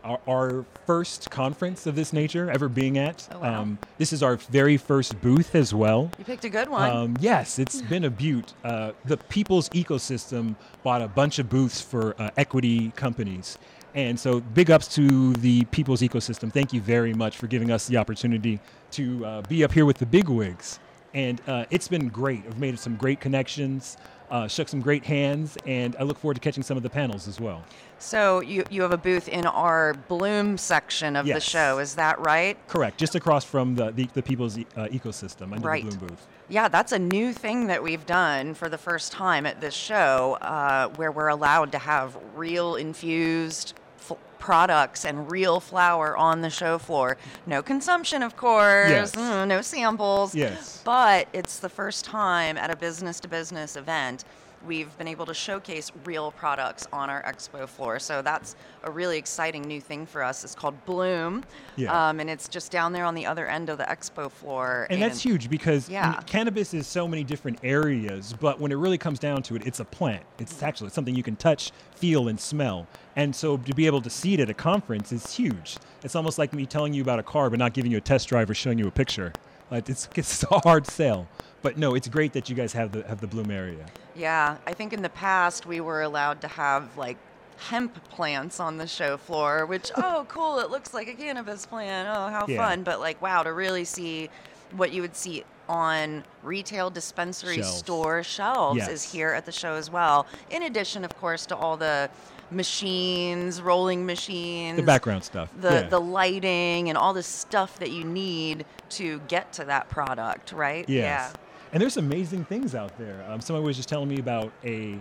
our, 0.05 0.21
our 0.27 0.65
first 0.87 1.31
conference 1.31 1.87
of 1.87 1.95
this 1.95 2.13
nature 2.13 2.51
ever 2.51 2.69
being 2.69 2.99
at. 2.99 3.29
Oh, 3.33 3.41
wow. 3.41 3.63
um, 3.63 3.79
this 3.99 4.13
is 4.13 4.23
our 4.23 4.37
very 4.37 4.77
first 4.77 5.21
booth 5.21 5.55
as 5.55 5.75
well. 5.75 6.11
You 6.19 6.25
picked 6.25 6.45
a 6.45 6.49
good 6.49 6.69
one. 6.69 6.91
Um, 6.91 7.17
yes, 7.21 7.59
it's 7.59 7.83
been 7.83 8.05
a 8.05 8.11
beaut. 8.11 8.55
Uh, 8.65 8.93
the 9.05 9.17
People's 9.17 9.69
Ecosystem 9.71 10.57
bought 10.83 11.03
a 11.03 11.09
bunch 11.09 11.39
of 11.39 11.49
booths 11.49 11.81
for 11.81 12.15
uh, 12.21 12.31
equity 12.37 12.93
companies. 12.97 13.59
And 13.95 14.21
so, 14.21 14.41
big 14.41 14.71
ups 14.71 14.87
to 14.97 15.33
the 15.35 15.65
People's 15.67 16.03
Ecosystem. 16.03 16.53
Thank 16.53 16.73
you 16.73 16.81
very 16.81 17.15
much 17.15 17.37
for 17.37 17.47
giving 17.47 17.71
us 17.71 17.87
the 17.87 17.97
opportunity 17.97 18.61
to 18.93 19.25
uh, 19.25 19.43
be 19.43 19.65
up 19.65 19.73
here 19.73 19.87
with 19.87 19.99
the 19.99 20.07
big 20.07 20.29
wigs. 20.29 20.79
And 21.15 21.41
uh, 21.47 21.65
it's 21.71 21.89
been 21.89 22.09
great. 22.09 22.45
I've 22.47 22.59
made 22.59 22.79
some 22.79 22.97
great 22.97 23.21
connections. 23.21 23.97
Uh, 24.31 24.47
shook 24.49 24.69
some 24.69 24.81
great 24.81 25.05
hands, 25.05 25.57
and 25.67 25.97
I 25.99 26.03
look 26.03 26.19
forward 26.19 26.35
to 26.35 26.41
catching 26.41 26.63
some 26.63 26.77
of 26.77 26.83
the 26.83 26.91
panels 26.91 27.27
as 27.29 27.41
well. 27.41 27.65
So 27.99 28.41
you, 28.41 28.65
you 28.71 28.83
have 28.83 28.93
a 28.93 28.97
booth 28.99 29.29
in 29.29 29.47
our 29.47 29.95
Bloom 30.09 30.57
section 30.59 31.17
of 31.17 31.27
the 31.27 31.41
show, 31.41 31.79
is 31.79 31.95
that 31.97 32.19
right? 32.21 32.57
Correct, 32.69 32.99
just 32.99 33.15
across 33.15 33.45
from 33.45 33.75
the 33.75 33.91
the, 33.91 34.09
the 34.15 34.23
people's 34.23 34.59
e- 34.59 34.67
uh, 34.77 34.87
ecosystem 34.87 35.53
under 35.53 35.67
Right. 35.67 35.85
the 35.89 35.97
Bloom 35.97 36.09
booth. 36.11 36.27
Yeah, 36.49 36.69
that's 36.69 36.93
a 36.93 36.99
new 36.99 37.33
thing 37.33 37.67
that 37.67 37.83
we've 37.83 38.07
done 38.07 38.55
for 38.55 38.69
the 38.69 38.79
first 38.79 39.13
time 39.13 39.47
at 39.47 39.61
this 39.61 39.75
show, 39.75 40.39
uh, 40.41 40.89
where 40.97 41.11
we're 41.13 41.29
allowed 41.29 41.73
to 41.73 41.79
have 41.79 42.17
real 42.35 42.77
infused 42.77 43.75
f- 43.99 44.13
products 44.39 45.05
and 45.05 45.31
real 45.31 45.61
flour 45.61 46.17
on 46.17 46.41
the 46.41 46.51
show 46.51 46.79
floor. 46.79 47.17
No 47.47 47.63
consumption, 47.63 48.23
of 48.23 48.37
course. 48.37 48.91
Yes. 48.91 49.13
mm, 49.13 49.47
no 49.47 49.61
samples. 49.63 50.35
Yes. 50.35 50.81
But 50.85 51.29
it's 51.33 51.59
the 51.59 51.69
first 51.69 52.05
time 52.05 52.57
at 52.57 52.71
a 52.71 52.77
business 52.77 53.21
to 53.21 53.29
business 53.29 53.77
event 53.77 54.25
we've 54.67 54.97
been 54.99 55.09
able 55.09 55.27
to 55.27 55.35
showcase 55.35 55.93
real 56.05 56.33
products 56.33 56.87
on 56.93 57.11
our 57.11 57.23
expo 57.23 57.69
floor. 57.69 57.99
So 57.99 58.23
that's 58.23 58.57
a 58.83 58.91
really 58.91 59.19
exciting 59.19 59.63
new 59.63 59.81
thing 59.81 60.07
for 60.07 60.23
us. 60.23 60.45
It's 60.45 60.55
called 60.55 60.75
Bloom. 60.85 61.45
Yeah. 61.77 62.09
Um, 62.09 62.21
and 62.21 62.29
it's 62.29 62.49
just 62.49 62.73
down 62.73 62.93
there 62.93 63.05
on 63.05 63.15
the 63.15 63.27
other 63.27 63.47
end 63.47 63.69
of 63.69 63.79
the 63.79 63.85
expo 63.85 64.31
floor. 64.31 64.87
And 64.91 65.01
that's 65.01 65.21
huge 65.23 65.49
because 65.49 65.89
Yeah. 65.89 66.21
cannabis 66.27 66.75
is 66.75 66.87
so 66.87 67.07
many 67.07 67.25
different 67.25 67.59
areas, 67.63 68.35
but 68.41 68.61
when 68.61 68.73
it 68.73 68.77
really 68.77 68.99
comes 68.99 69.19
down 69.19 69.43
to 69.45 69.57
it, 69.57 69.67
it's 69.67 69.81
a 69.81 69.85
plant. 69.85 70.25
It's 70.39 70.63
actually 70.63 70.91
something 70.91 71.15
you 71.15 71.23
can 71.23 71.37
touch, 71.37 71.71
feel, 71.95 72.29
and 72.29 72.39
smell. 72.39 72.87
And 73.17 73.35
so 73.35 73.57
to 73.57 73.75
be 73.75 73.87
able 73.87 74.03
to 74.03 74.11
see 74.11 74.35
it 74.35 74.41
at 74.41 74.51
a 74.51 74.55
conference 74.55 75.13
is 75.13 75.35
huge. 75.35 75.77
It's 76.03 76.15
almost 76.15 76.39
like 76.39 76.53
me 76.53 76.67
telling 76.67 76.93
you 76.95 77.03
about 77.03 77.19
a 77.19 77.23
car 77.25 77.51
but 77.51 77.59
not 77.59 77.73
giving 77.75 77.91
you 77.91 77.99
a 77.99 78.01
test 78.01 78.29
drive 78.29 78.49
or 78.51 78.55
showing 78.55 78.79
you 78.79 78.87
a 78.87 78.91
picture. 78.91 79.33
Like 79.71 79.89
it's, 79.89 80.09
it's 80.15 80.45
a 80.45 80.59
hard 80.61 80.87
sell. 80.87 81.27
But 81.63 81.77
no, 81.77 81.95
it's 81.95 82.09
great 82.09 82.33
that 82.35 82.49
you 82.49 82.55
guys 82.55 82.73
have 82.73 82.93
the 82.93 83.03
have 83.09 83.21
the 83.21 83.27
Bloom 83.27 83.51
area. 83.51 83.87
Yeah, 84.15 84.57
I 84.67 84.73
think 84.75 84.93
in 84.93 85.03
the 85.03 85.09
past 85.09 85.67
we 85.67 85.81
were 85.81 86.03
allowed 86.03 86.41
to 86.43 86.49
have 86.49 86.97
like 86.97 87.17
hemp 87.57 88.09
plants 88.11 88.61
on 88.61 88.79
the 88.79 88.87
show 88.87 89.17
floor, 89.17 89.67
which 89.67 89.91
oh 89.97 90.25
cool, 90.29 90.61
it 90.61 90.71
looks 90.71 90.95
like 90.95 91.09
a 91.09 91.15
cannabis 91.15 91.67
plant. 91.67 92.09
Oh, 92.11 92.29
how 92.29 92.47
Yeah. 92.47 92.57
fun! 92.69 92.83
But 92.85 93.01
like 93.01 93.21
wow, 93.21 93.43
to 93.43 93.53
really 93.53 93.85
see 93.85 94.31
what 94.73 94.93
you 94.93 95.03
would 95.03 95.17
see 95.17 95.45
on 95.69 96.25
retail 96.43 96.89
dispensary 96.91 97.63
store 97.63 98.23
shelves 98.23 98.87
is 98.89 99.03
here 99.03 99.31
at 99.31 99.45
the 99.45 99.53
show 99.53 99.75
as 99.75 99.91
well. 99.91 100.27
In 100.51 100.63
addition, 100.63 101.05
of 101.05 101.15
course, 101.19 101.45
to 101.47 101.57
all 101.57 101.77
the 101.77 102.09
machines, 102.51 103.61
rolling 103.61 104.07
machines, 104.07 104.77
The 104.79 104.83
background 104.83 105.25
stuff. 105.25 105.51
the 105.61 105.71
yeah. 105.71 105.83
the 105.89 106.01
lighting, 106.01 106.89
and 106.89 106.97
all 106.97 107.13
the 107.13 107.23
stuff 107.23 107.79
that 107.81 107.91
you 107.91 108.05
need 108.05 108.65
to 108.91 109.21
get 109.29 109.53
to 109.55 109.65
that 109.65 109.89
product, 109.89 110.53
right? 110.53 110.89
Yes. 110.89 111.33
And 111.73 111.83
there's 111.83 111.97
amazing 111.97 112.45
things 112.45 112.75
out 112.75 112.97
there. 112.99 113.25
Um, 113.29 113.41
someone 113.41 113.65
was 113.65 113.77
just 113.77 113.89
telling 113.89 114.09
me 114.09 114.19
about 114.19 114.53
a 114.65 114.99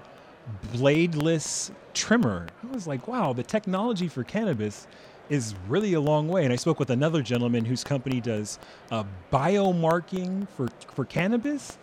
bladeless 0.74 1.72
trimmer. 1.94 2.48
I 2.64 2.74
was 2.74 2.88
like, 2.88 3.08
wow, 3.08 3.34
the 3.34 3.44
technology 3.44 4.08
for 4.08 4.24
cannabis 4.24 4.88
is 5.30 5.56
really 5.68 5.94
a 5.94 6.00
long 6.00 6.28
way. 6.28 6.44
And 6.44 6.54
I 6.54 6.56
spoke 6.56 6.80
with 6.80 6.90
another 6.90 7.22
gentleman 7.22 7.66
whose 7.66 7.84
company 7.84 8.22
does 8.22 8.60
uh, 8.92 9.04
biomarking 9.32 10.48
for, 10.50 10.70
for 10.94 11.06
cannabis. 11.06 11.78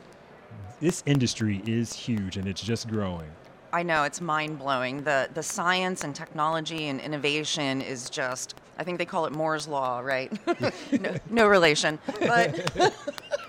This 0.80 1.02
industry 1.06 1.62
is 1.66 1.92
huge 1.92 2.36
and 2.36 2.46
it's 2.46 2.62
just 2.62 2.88
growing. 2.88 3.30
I 3.72 3.82
know 3.82 4.04
it's 4.04 4.20
mind 4.20 4.60
blowing. 4.60 5.02
The 5.02 5.28
the 5.34 5.42
science 5.42 6.04
and 6.04 6.14
technology 6.14 6.86
and 6.86 7.00
innovation 7.00 7.82
is 7.82 8.08
just 8.08 8.54
I 8.78 8.84
think 8.84 8.98
they 8.98 9.04
call 9.04 9.26
it 9.26 9.32
Moore's 9.32 9.66
law, 9.66 9.98
right? 9.98 10.32
no, 11.00 11.16
no 11.28 11.48
relation, 11.48 11.98
but. 12.20 12.92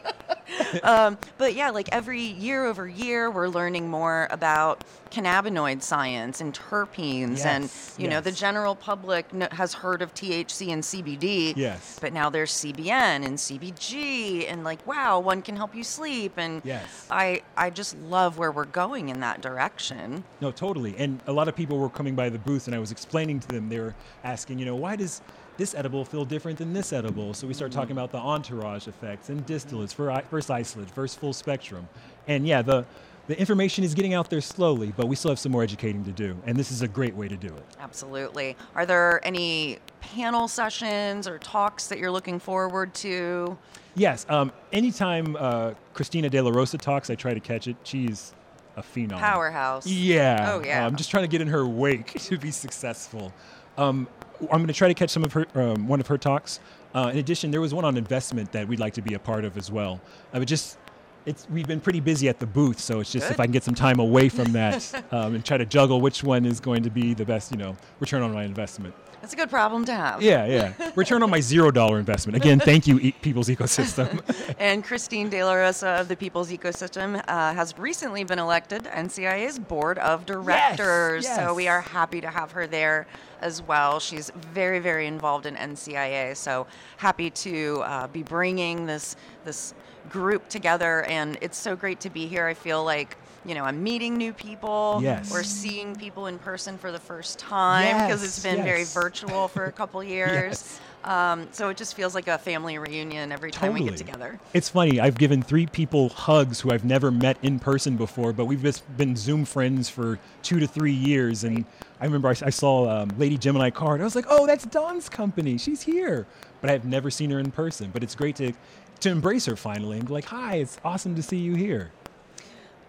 um, 0.84 1.18
but 1.38 1.56
yeah, 1.56 1.70
like 1.70 1.90
every 1.92 2.22
year 2.22 2.66
over 2.66 2.88
year, 2.88 3.30
we're 3.30 3.48
learning 3.48 3.90
more 3.90 4.28
about 4.32 4.84
cannabinoid 5.12 5.82
science 5.82 6.42
and 6.42 6.54
terpenes, 6.54 7.46
and 7.46 7.66
Yes, 7.66 7.96
you 7.98 8.08
know 8.08 8.20
the 8.22 8.32
general 8.32 8.76
public 8.76 9.32
has 9.52 9.74
heard 9.74 10.02
of 10.02 10.14
THC 10.14 10.74
and 10.74 10.84
CBD. 10.84 11.54
Yes. 11.56 11.98
But 12.00 12.14
now 12.14 12.30
there's 12.30 12.52
CBN 12.52 13.26
and 13.26 13.38
CBG, 13.38 14.52
and 14.52 14.64
like 14.64 14.86
wow, 14.86 15.20
one 15.20 15.42
can 15.42 15.56
help 15.56 15.76
you 15.76 15.84
sleep, 15.84 16.34
and 16.38 16.62
Yes. 16.64 17.08
I 17.10 17.42
I 17.56 17.70
just 17.70 17.98
love 18.00 18.38
where 18.38 18.52
we're 18.52 18.66
going 18.66 19.10
in 19.10 19.20
that 19.22 19.42
direction. 19.42 20.24
No, 20.42 20.52
totally. 20.52 20.96
And 20.98 21.22
a 21.28 21.34
lot 21.34 21.48
of 21.48 21.56
people 21.56 21.78
were 21.78 21.90
coming 21.90 22.16
by 22.16 22.30
the 22.30 22.40
booth, 22.40 22.68
and 22.68 22.76
I 22.76 22.80
was 22.80 22.92
explaining 22.92 23.40
to 23.42 23.48
them. 23.48 23.70
They 23.70 23.80
were 23.80 23.96
asking, 24.24 24.60
you 24.60 24.66
know, 24.66 24.76
why 24.76 24.96
does 24.96 25.22
this 25.58 25.76
edible 25.76 26.06
feel 26.06 26.26
different 26.26 26.58
than 26.58 26.74
this 26.74 26.94
edible? 26.94 27.34
So 27.34 27.48
we 27.48 27.54
started 27.54 27.74
talking 27.74 27.92
about 27.92 28.12
the 28.12 28.18
entourage 28.18 28.88
effects 28.88 29.30
and 29.30 29.46
distillates 29.46 29.94
versus 30.30 30.50
isolate 30.50 30.90
versus 30.92 31.18
full 31.18 31.34
spectrum. 31.34 31.88
And 32.28 32.48
yeah, 32.48 32.62
the 32.62 32.86
the 33.28 33.40
information 33.40 33.84
is 33.84 33.96
getting 33.96 34.14
out 34.14 34.30
there 34.30 34.42
slowly, 34.42 34.94
but 34.96 35.08
we 35.08 35.16
still 35.16 35.32
have 35.32 35.40
some 35.40 35.52
more 35.52 35.64
educating 35.64 36.04
to 36.06 36.12
do. 36.12 36.38
And 36.46 36.56
this 36.56 36.72
is 36.72 36.84
a 36.84 36.88
great 36.88 37.16
way 37.16 37.28
to 37.28 37.36
do 37.36 37.48
it. 37.48 37.64
Absolutely. 37.80 38.56
Are 38.76 38.86
there 38.86 39.26
any 39.26 39.80
panel 40.00 40.48
sessions 40.48 41.28
or 41.28 41.40
talks 41.40 41.88
that 41.88 41.98
you're 41.98 42.12
looking 42.12 42.38
forward 42.38 42.94
to? 42.96 43.58
Yes. 43.96 44.28
Um, 44.30 44.52
anytime 44.72 45.36
uh, 45.40 45.74
Christina 45.96 46.30
De 46.30 46.40
La 46.40 46.52
Rosa 46.52 46.78
talks, 46.78 47.10
I 47.10 47.16
try 47.16 47.34
to 47.34 47.40
catch 47.40 47.68
it. 47.68 47.78
She's 47.84 48.34
a 48.78 48.84
phenom. 48.84 49.18
Powerhouse. 49.18 49.88
Yeah. 49.88 50.52
Oh, 50.54 50.64
yeah. 50.64 50.86
I'm 50.86 50.96
just 50.96 51.10
trying 51.10 51.24
to 51.24 51.30
get 51.30 51.42
in 51.42 51.48
her 51.48 51.66
wake 51.66 52.14
to 52.20 52.38
be 52.38 52.52
successful. 52.52 53.34
Um, 53.78 54.08
I'm 54.42 54.48
going 54.60 54.68
to 54.68 54.74
try 54.74 54.88
to 54.88 54.94
catch 54.94 55.10
some 55.10 55.24
of 55.24 55.34
her, 55.34 55.46
um, 55.56 55.88
one 55.88 56.00
of 56.00 56.08
her 56.08 56.18
talks. 56.18 56.60
Uh, 56.94 57.10
in 57.12 57.18
addition, 57.20 57.52
there 57.52 57.62
was 57.62 57.74
one 57.74 57.86
on 57.86 57.98
investment 57.98 58.52
that 58.54 58.68
we'd 58.68 58.80
like 58.80 58.94
to 58.94 59.02
be 59.02 59.14
a 59.14 59.20
part 59.20 59.46
of 59.46 59.58
as 59.58 59.72
well. 59.72 60.00
I 60.34 60.40
would 60.40 60.48
just, 60.48 60.78
it's 61.26 61.48
we've 61.50 61.68
been 61.68 61.82
pretty 61.82 62.00
busy 62.00 62.30
at 62.30 62.40
the 62.40 62.46
booth, 62.46 62.80
so 62.80 63.00
it's 63.00 63.12
just 63.12 63.30
if 63.32 63.40
I 63.40 63.46
can 63.46 63.52
get 63.52 63.64
some 63.64 63.76
time 63.76 64.00
away 64.00 64.30
from 64.30 64.52
that 64.54 65.06
um, 65.12 65.36
and 65.36 65.44
try 65.46 65.58
to 65.58 65.66
juggle 65.66 66.00
which 66.02 66.24
one 66.24 66.46
is 66.46 66.60
going 66.60 66.84
to 66.84 66.90
be 66.90 67.14
the 67.14 67.26
best, 67.26 67.52
you 67.52 67.58
know, 67.58 67.76
return 68.00 68.22
on 68.22 68.34
my 68.34 68.44
investment. 68.44 68.94
That's 69.22 69.34
a 69.34 69.38
good 69.38 69.50
problem 69.50 69.86
to 69.86 69.94
have. 69.94 70.22
Yeah, 70.22 70.46
yeah. 70.46 70.92
Return 70.96 71.24
on 71.24 71.32
my 71.32 71.40
zero 71.42 71.72
dollar 71.72 71.98
investment. 71.98 72.38
Again, 72.38 72.60
thank 72.60 72.86
you, 72.86 73.00
e- 73.00 73.12
People's 73.12 73.50
Ecosystem. 73.50 74.22
And 74.60 74.84
Christine 74.84 75.30
De 75.30 75.44
La 75.44 75.54
Rosa 75.54 75.90
of 76.00 76.08
the 76.08 76.16
People's 76.16 76.52
Ecosystem 76.52 77.22
uh, 77.28 77.54
has 77.54 77.78
recently 77.78 78.24
been 78.24 78.40
elected 78.40 78.84
NCIA's 78.84 79.58
board 79.60 79.98
of 79.98 80.26
directors. 80.26 81.24
Yes. 81.24 81.36
So 81.36 81.54
we 81.54 81.68
are 81.68 81.82
happy 81.82 82.22
to 82.22 82.30
have 82.30 82.52
her 82.52 82.68
there 82.68 83.08
as 83.46 83.62
well. 83.62 84.00
She's 84.00 84.32
very, 84.54 84.80
very 84.80 85.06
involved 85.06 85.46
in 85.46 85.56
NCIA. 85.56 86.36
So 86.36 86.66
happy 86.98 87.30
to 87.30 87.82
uh, 87.84 88.08
be 88.08 88.24
bringing 88.24 88.86
this 88.88 89.16
this 89.46 89.74
group 90.10 90.50
together. 90.50 91.04
And 91.04 91.38
it's 91.42 91.58
so 91.58 91.76
great 91.76 92.00
to 92.02 92.10
be 92.10 92.28
here. 92.28 92.46
I 92.46 92.54
feel 92.54 92.84
like. 92.84 93.18
You 93.48 93.54
know, 93.54 93.64
I'm 93.64 93.84
meeting 93.84 94.18
new 94.18 94.34
people. 94.34 95.02
Yes. 95.04 95.32
We're 95.32 95.44
seeing 95.44 95.96
people 95.96 96.26
in 96.26 96.40
person 96.40 96.80
for 96.80 96.92
the 96.92 96.98
first 97.00 97.38
time 97.38 98.08
because 98.08 98.24
it's 98.24 98.42
been 98.42 98.64
very 98.64 98.86
virtual 98.86 99.48
for 99.48 99.66
a 99.66 99.72
couple 99.72 100.04
years. 100.18 100.34
Yes. 100.34 100.80
Um, 101.06 101.48
so 101.52 101.70
it 101.70 101.78
just 101.78 101.94
feels 101.94 102.16
like 102.16 102.28
a 102.28 102.38
family 102.40 102.80
reunion 102.80 103.32
every 103.32 103.52
time 103.52 103.74
we 103.74 103.84
get 103.84 103.96
together. 103.96 104.40
It's 104.54 104.70
funny. 104.70 105.00
I've 105.00 105.18
given 105.18 105.44
three 105.44 105.68
people 105.68 106.10
hugs 106.10 106.60
who 106.60 106.72
I've 106.72 106.84
never 106.84 107.12
met 107.12 107.38
in 107.44 107.60
person 107.60 107.96
before, 107.96 108.34
but 108.34 108.46
we've 108.46 108.62
just 108.62 108.98
been 108.98 109.16
Zoom 109.16 109.46
friends 109.46 109.88
for 109.88 110.18
two 110.42 110.60
to 110.60 110.66
three 110.66 110.92
years. 110.92 111.44
And 111.44 111.64
I 112.02 112.06
remember 112.06 112.30
I 112.30 112.50
saw 112.50 112.90
um, 112.90 113.10
Lady 113.20 113.38
Gemini 113.38 113.70
Card. 113.70 114.02
I 114.02 114.04
was 114.04 114.16
like, 114.16 114.26
"Oh, 114.28 114.48
that's 114.48 114.66
Dawn's 114.66 115.08
company. 115.08 115.60
She's 115.60 115.84
here," 115.84 116.26
but 116.60 116.72
I've 116.72 116.86
never 116.86 117.12
seen 117.12 117.30
her 117.30 117.40
in 117.40 117.52
person. 117.52 117.92
But 117.94 118.02
it's 118.02 118.16
great 118.16 118.36
to 118.38 118.54
to 119.02 119.10
embrace 119.10 119.46
her 119.46 119.56
finally 119.56 120.00
and 120.00 120.08
be 120.08 120.14
like, 120.14 120.26
"Hi, 120.26 120.56
it's 120.56 120.80
awesome 120.84 121.14
to 121.16 121.22
see 121.22 121.38
you 121.38 121.54
here." 121.54 121.92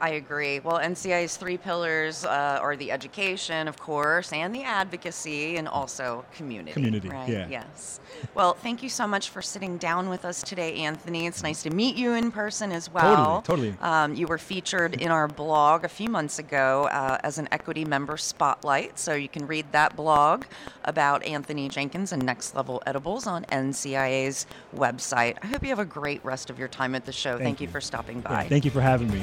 I 0.01 0.11
agree. 0.11 0.61
Well, 0.61 0.79
NCI's 0.79 1.37
three 1.37 1.57
pillars 1.57 2.25
uh, 2.25 2.59
are 2.61 2.77
the 2.77 2.91
education, 2.93 3.67
of 3.67 3.79
course, 3.79 4.33
and 4.33 4.55
the 4.55 4.63
advocacy, 4.63 5.57
and 5.57 5.67
also 5.67 6.25
community. 6.35 6.73
Community, 6.73 7.09
right? 7.09 7.29
yeah. 7.29 7.49
Yes. 7.49 8.01
Well, 8.35 8.53
thank 8.55 8.83
you 8.83 8.91
so 8.91 9.07
much 9.07 9.31
for 9.31 9.41
sitting 9.41 9.79
down 9.79 10.11
with 10.11 10.27
us 10.27 10.43
today, 10.43 10.75
Anthony. 10.77 11.27
It's 11.27 11.43
nice 11.43 11.63
to 11.63 11.71
meet 11.71 11.97
you 11.97 12.13
in 12.13 12.31
person 12.31 12.73
as 12.73 12.93
well. 12.93 13.41
Totally, 13.43 13.73
totally. 13.73 13.77
Um, 13.81 14.15
you 14.15 14.27
were 14.27 14.39
featured 14.39 15.01
in 15.01 15.11
our 15.11 15.29
blog 15.29 15.85
a 15.85 15.89
few 15.89 16.11
months 16.11 16.39
ago 16.39 16.89
uh, 16.93 17.19
as 17.23 17.39
an 17.39 17.49
equity 17.51 17.85
member 17.85 18.19
spotlight, 18.19 18.99
so 18.99 19.15
you 19.15 19.29
can 19.29 19.47
read 19.47 19.65
that 19.73 19.97
blog 19.97 20.45
about 20.85 21.25
Anthony 21.25 21.71
Jenkins 21.71 22.13
and 22.13 22.23
Next 22.25 22.55
Level 22.55 22.83
Edibles 22.87 23.27
on 23.27 23.45
NCIA's 23.47 24.47
website. 24.77 25.39
I 25.43 25.47
hope 25.47 25.63
you 25.63 25.71
have 25.71 25.79
a 25.79 25.85
great 25.87 26.23
rest 26.25 26.51
of 26.51 26.59
your 26.59 26.69
time 26.69 26.95
at 26.95 27.07
the 27.07 27.13
show. 27.13 27.39
Thank, 27.39 27.61
you 27.61 27.67
you. 27.67 27.73
for 27.73 27.81
stopping 27.81 28.19
Yeah, 28.19 28.29
by. 28.29 28.49
thank 28.49 28.65
you 28.65 28.71
for 28.71 28.81
having 28.83 29.11
me. 29.11 29.23